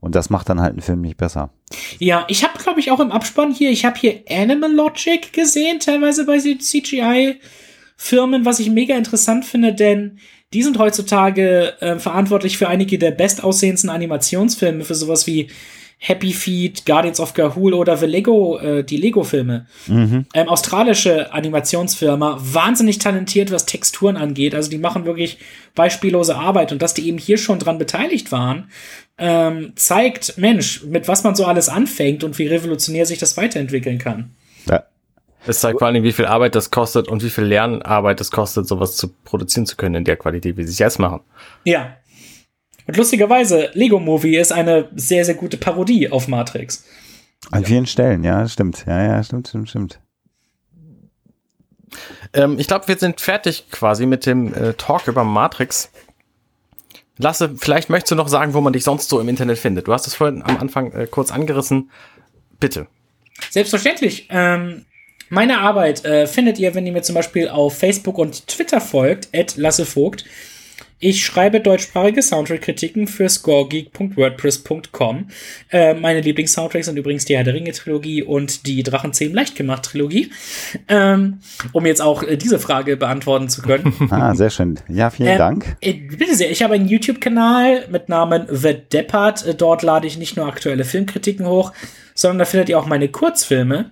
[0.00, 1.50] Und das macht dann halt einen Film nicht besser.
[1.98, 5.78] Ja, ich habe, glaube ich, auch im Abspann hier, ich habe hier Animal Logic gesehen,
[5.78, 10.18] teilweise bei CGI-Firmen, was ich mega interessant finde, denn
[10.52, 15.48] die sind heutzutage äh, verantwortlich für einige der bestaussehendsten Animationsfilme, für sowas wie
[16.04, 19.66] Happy Feet, Guardians of Gahul oder The Lego, äh, die Lego-Filme.
[19.86, 20.26] Mhm.
[20.34, 24.56] Ähm, australische Animationsfirma, wahnsinnig talentiert, was Texturen angeht.
[24.56, 25.38] Also die machen wirklich
[25.76, 28.68] beispiellose Arbeit und dass die eben hier schon dran beteiligt waren,
[29.16, 33.98] ähm, zeigt, Mensch, mit was man so alles anfängt und wie revolutionär sich das weiterentwickeln
[33.98, 34.32] kann.
[34.68, 34.82] Ja.
[35.46, 38.66] Es zeigt vor allem, wie viel Arbeit das kostet und wie viel Lernarbeit es kostet,
[38.66, 41.20] sowas zu produzieren zu können in der Qualität, wie sie es jetzt machen.
[41.62, 41.96] Ja.
[42.92, 46.84] Und lustigerweise, Lego Movie ist eine sehr, sehr gute Parodie auf Matrix.
[47.50, 47.68] An ja.
[47.68, 48.84] vielen Stellen, ja, stimmt.
[48.86, 50.00] Ja, ja, stimmt, stimmt, stimmt.
[52.34, 55.90] Ähm, ich glaube, wir sind fertig quasi mit dem äh, Talk über Matrix.
[57.16, 59.88] Lasse, vielleicht möchtest du noch sagen, wo man dich sonst so im Internet findet.
[59.88, 61.90] Du hast es vorhin am Anfang äh, kurz angerissen.
[62.60, 62.88] Bitte.
[63.48, 64.28] Selbstverständlich.
[64.28, 64.84] Ähm,
[65.30, 69.30] meine Arbeit äh, findet ihr, wenn ihr mir zum Beispiel auf Facebook und Twitter folgt,
[69.34, 70.26] at Lasse Vogt.
[71.04, 75.26] Ich schreibe deutschsprachige Soundtrack-Kritiken für scoregeek.wordpress.com.
[75.72, 80.30] Äh, meine Lieblings-Soundtracks sind übrigens die Herr der Ringe-Trilogie und die Drachenzähmen leicht gemacht Trilogie.
[80.86, 81.40] Ähm,
[81.72, 83.92] um jetzt auch äh, diese Frage beantworten zu können.
[84.10, 84.78] ah, sehr schön.
[84.86, 85.76] Ja, vielen ähm, Dank.
[85.80, 86.52] Äh, bitte sehr.
[86.52, 89.44] Ich habe einen YouTube-Kanal mit Namen The Deppard.
[89.44, 91.72] Äh, dort lade ich nicht nur aktuelle Filmkritiken hoch,
[92.14, 93.90] sondern da findet ihr auch meine Kurzfilme.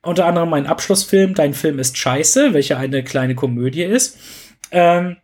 [0.00, 4.16] Unter anderem mein Abschlussfilm, Dein Film ist scheiße, welcher eine kleine Komödie ist.
[4.70, 5.16] Ähm,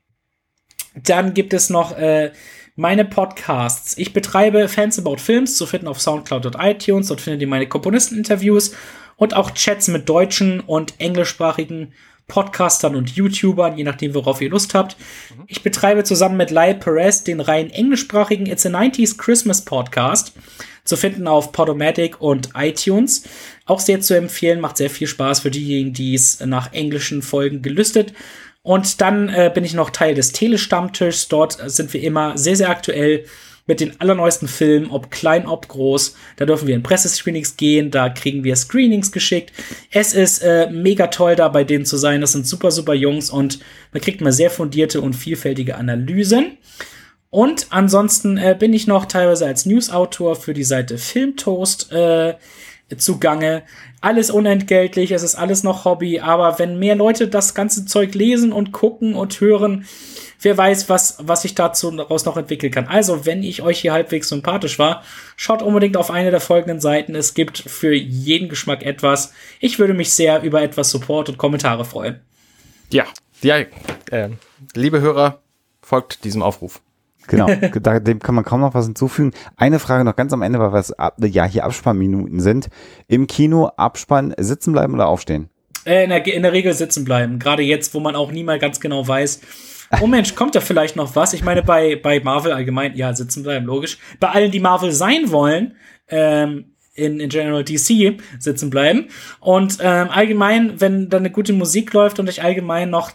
[0.94, 2.32] dann gibt es noch äh,
[2.76, 3.96] meine Podcasts.
[3.98, 7.08] Ich betreibe Fans About Films, zu finden auf Soundcloud und iTunes.
[7.08, 8.74] Dort findet ihr meine Komponisteninterviews
[9.16, 11.92] und auch Chats mit deutschen und englischsprachigen
[12.28, 14.96] Podcastern und YouTubern, je nachdem, worauf ihr Lust habt.
[15.48, 20.32] Ich betreibe zusammen mit Lyle Perez den rein englischsprachigen It's a 90s Christmas Podcast,
[20.84, 23.24] zu finden auf Podomatic und iTunes.
[23.66, 27.60] Auch sehr zu empfehlen, macht sehr viel Spaß für diejenigen, die es nach englischen Folgen
[27.60, 28.14] gelüstet.
[28.62, 31.28] Und dann äh, bin ich noch Teil des Telestammtischs.
[31.28, 33.24] Dort sind wir immer sehr, sehr aktuell
[33.66, 36.16] mit den allerneuesten Filmen, ob klein, ob groß.
[36.36, 39.52] Da dürfen wir in Pressescreenings gehen, da kriegen wir Screenings geschickt.
[39.90, 42.20] Es ist äh, mega toll, da bei denen zu sein.
[42.20, 43.60] Das sind super, super Jungs und
[43.92, 46.58] man kriegt mal sehr fundierte und vielfältige Analysen.
[47.30, 52.34] Und ansonsten äh, bin ich noch teilweise als Newsautor für die Seite Filmtoast äh,
[52.98, 53.62] zugange.
[54.02, 58.52] Alles unentgeltlich, es ist alles noch Hobby, aber wenn mehr Leute das ganze Zeug lesen
[58.52, 59.86] und gucken und hören,
[60.40, 62.88] wer weiß, was, was ich dazu daraus noch entwickeln kann.
[62.88, 65.04] Also, wenn ich euch hier halbwegs sympathisch war,
[65.36, 67.14] schaut unbedingt auf eine der folgenden Seiten.
[67.14, 69.32] Es gibt für jeden Geschmack etwas.
[69.60, 72.20] Ich würde mich sehr über etwas Support und Kommentare freuen.
[72.90, 73.04] Ja,
[73.40, 73.58] ja
[74.10, 74.30] äh,
[74.74, 75.40] liebe Hörer,
[75.80, 76.80] folgt diesem Aufruf.
[77.32, 77.46] Genau,
[77.80, 79.32] da, dem kann man kaum noch was hinzufügen.
[79.56, 82.68] Eine Frage noch ganz am Ende, weil wir es ab, ja hier Abspannminuten sind.
[83.08, 85.48] Im Kino Abspann sitzen bleiben oder aufstehen?
[85.84, 87.38] Äh, in, der, in der Regel sitzen bleiben.
[87.38, 89.40] Gerade jetzt, wo man auch nie mal ganz genau weiß,
[90.00, 91.32] oh Mensch, kommt da vielleicht noch was?
[91.32, 93.98] Ich meine, bei, bei Marvel allgemein, ja, sitzen bleiben, logisch.
[94.20, 95.74] Bei allen, die Marvel sein wollen,
[96.08, 99.08] ähm, in, in General DC sitzen bleiben.
[99.40, 103.12] Und ähm, allgemein, wenn da eine gute Musik läuft und ich allgemein noch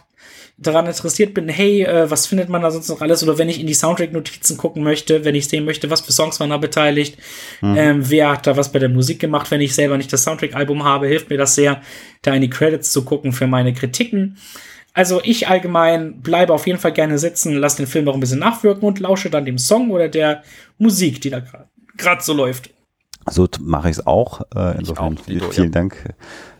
[0.60, 3.22] daran interessiert bin, hey, äh, was findet man da sonst noch alles?
[3.22, 6.40] Oder wenn ich in die Soundtrack-Notizen gucken möchte, wenn ich sehen möchte, was für Songs
[6.40, 7.16] waren da beteiligt,
[7.60, 7.76] mhm.
[7.76, 10.82] ähm, wer hat da was bei der Musik gemacht, wenn ich selber nicht das Soundtrack-Album
[10.84, 11.80] habe, hilft mir das sehr,
[12.22, 14.36] da in die Credits zu gucken für meine Kritiken.
[14.94, 18.40] Also ich allgemein bleibe auf jeden Fall gerne sitzen, lasse den Film auch ein bisschen
[18.40, 20.42] nachwirken und lausche dann dem Song oder der
[20.78, 21.40] Musik, die da
[21.96, 22.70] gerade so läuft.
[23.30, 24.40] So mache ich es auch.
[24.56, 26.14] Äh, insofern auch, vielen, vielen Dank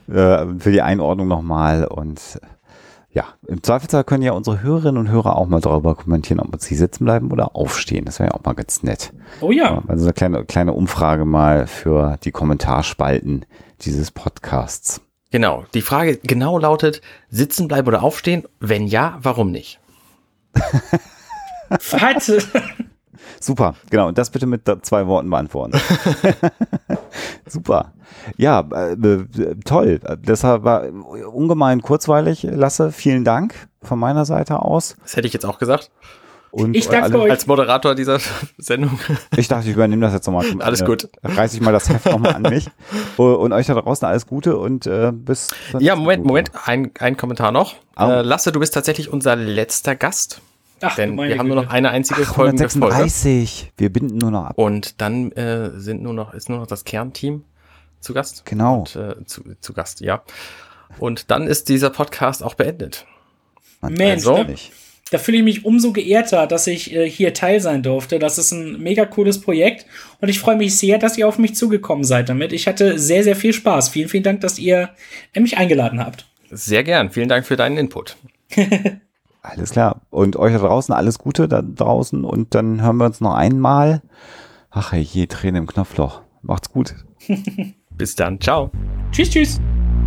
[0.07, 2.39] äh, für die Einordnung nochmal und
[3.11, 6.75] ja, im Zweifelsfall können ja unsere Hörerinnen und Hörer auch mal darüber kommentieren, ob sie
[6.75, 8.05] sitzen bleiben oder aufstehen.
[8.05, 9.13] Das wäre ja auch mal ganz nett.
[9.41, 9.83] Oh ja.
[9.89, 13.47] Also eine kleine, kleine Umfrage mal für die Kommentarspalten
[13.81, 15.01] dieses Podcasts.
[15.31, 15.65] Genau.
[15.75, 17.01] Die Frage genau lautet,
[17.31, 18.45] sitzen bleiben oder aufstehen?
[18.61, 19.81] Wenn ja, warum nicht?
[21.69, 22.43] Warte.
[23.41, 24.09] Super, genau.
[24.09, 25.79] Und das bitte mit zwei Worten beantworten.
[27.47, 27.93] Super.
[28.37, 29.27] Ja, äh, äh,
[29.65, 30.01] toll.
[30.19, 30.85] Deshalb war
[31.33, 32.93] ungemein kurzweilig, Lasse.
[32.93, 34.97] Vielen Dank von meiner Seite aus.
[35.03, 35.91] Das hätte ich jetzt auch gesagt.
[36.51, 37.31] Und ich danke alle, euch.
[37.31, 38.19] Als Moderator dieser
[38.59, 38.99] Sendung.
[39.37, 40.47] Ich dachte, ich übernehme das jetzt nochmal.
[40.61, 41.09] Alles gut.
[41.23, 42.69] Reiße ich mal das Heft nochmal an mich.
[43.17, 45.51] Und euch da draußen alles Gute und äh, bis.
[45.79, 46.51] Ja, Moment, Moment.
[46.65, 47.75] Ein, ein Kommentar noch.
[47.99, 48.05] Oh.
[48.05, 50.41] Äh, Lasse, du bist tatsächlich unser letzter Gast.
[50.81, 51.45] Ach, Denn wir haben Güte.
[51.47, 52.59] nur noch eine einzige Ach, Folge.
[52.59, 53.73] 136.
[53.77, 54.59] Wir binden nur noch ab.
[54.59, 57.45] Und dann äh, sind nur noch, ist nur noch das Kernteam
[58.01, 58.45] zu Gast.
[58.45, 58.81] Genau.
[58.81, 60.23] Und, äh, zu, zu Gast, ja.
[60.99, 63.07] Und dann ist dieser Podcast auch beendet.
[63.81, 64.55] Mensch, also, da,
[65.11, 68.19] da fühle ich mich umso geehrter, dass ich äh, hier Teil sein durfte.
[68.19, 69.87] Das ist ein mega cooles Projekt
[70.21, 72.53] und ich freue mich sehr, dass ihr auf mich zugekommen seid damit.
[72.53, 73.91] Ich hatte sehr, sehr viel Spaß.
[73.91, 74.91] Vielen, vielen Dank, dass ihr
[75.35, 76.27] mich eingeladen habt.
[76.51, 77.11] Sehr gern.
[77.11, 78.17] Vielen Dank für deinen Input.
[79.51, 80.03] Alles klar.
[80.11, 84.03] Und euch da draußen alles Gute da draußen und dann hören wir uns noch einmal.
[84.71, 86.21] Ach hey, je Tränen im Knopfloch.
[86.43, 86.95] Macht's gut.
[87.91, 88.41] Bis dann.
[88.41, 88.71] Ciao.
[89.11, 89.61] Tschüss, tschüss.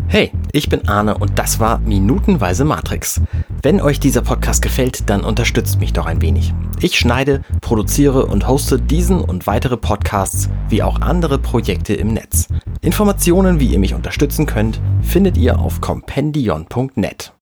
[0.08, 3.22] Hey, ich bin Arne und das war Minutenweise Matrix.
[3.62, 6.54] Wenn euch dieser Podcast gefällt, dann unterstützt mich doch ein wenig.
[6.82, 12.48] Ich schneide, produziere und hoste diesen und weitere Podcasts wie auch andere Projekte im Netz.
[12.82, 17.30] Informationen, wie ihr mich unterstützen könnt, findet ihr auf compendion.net.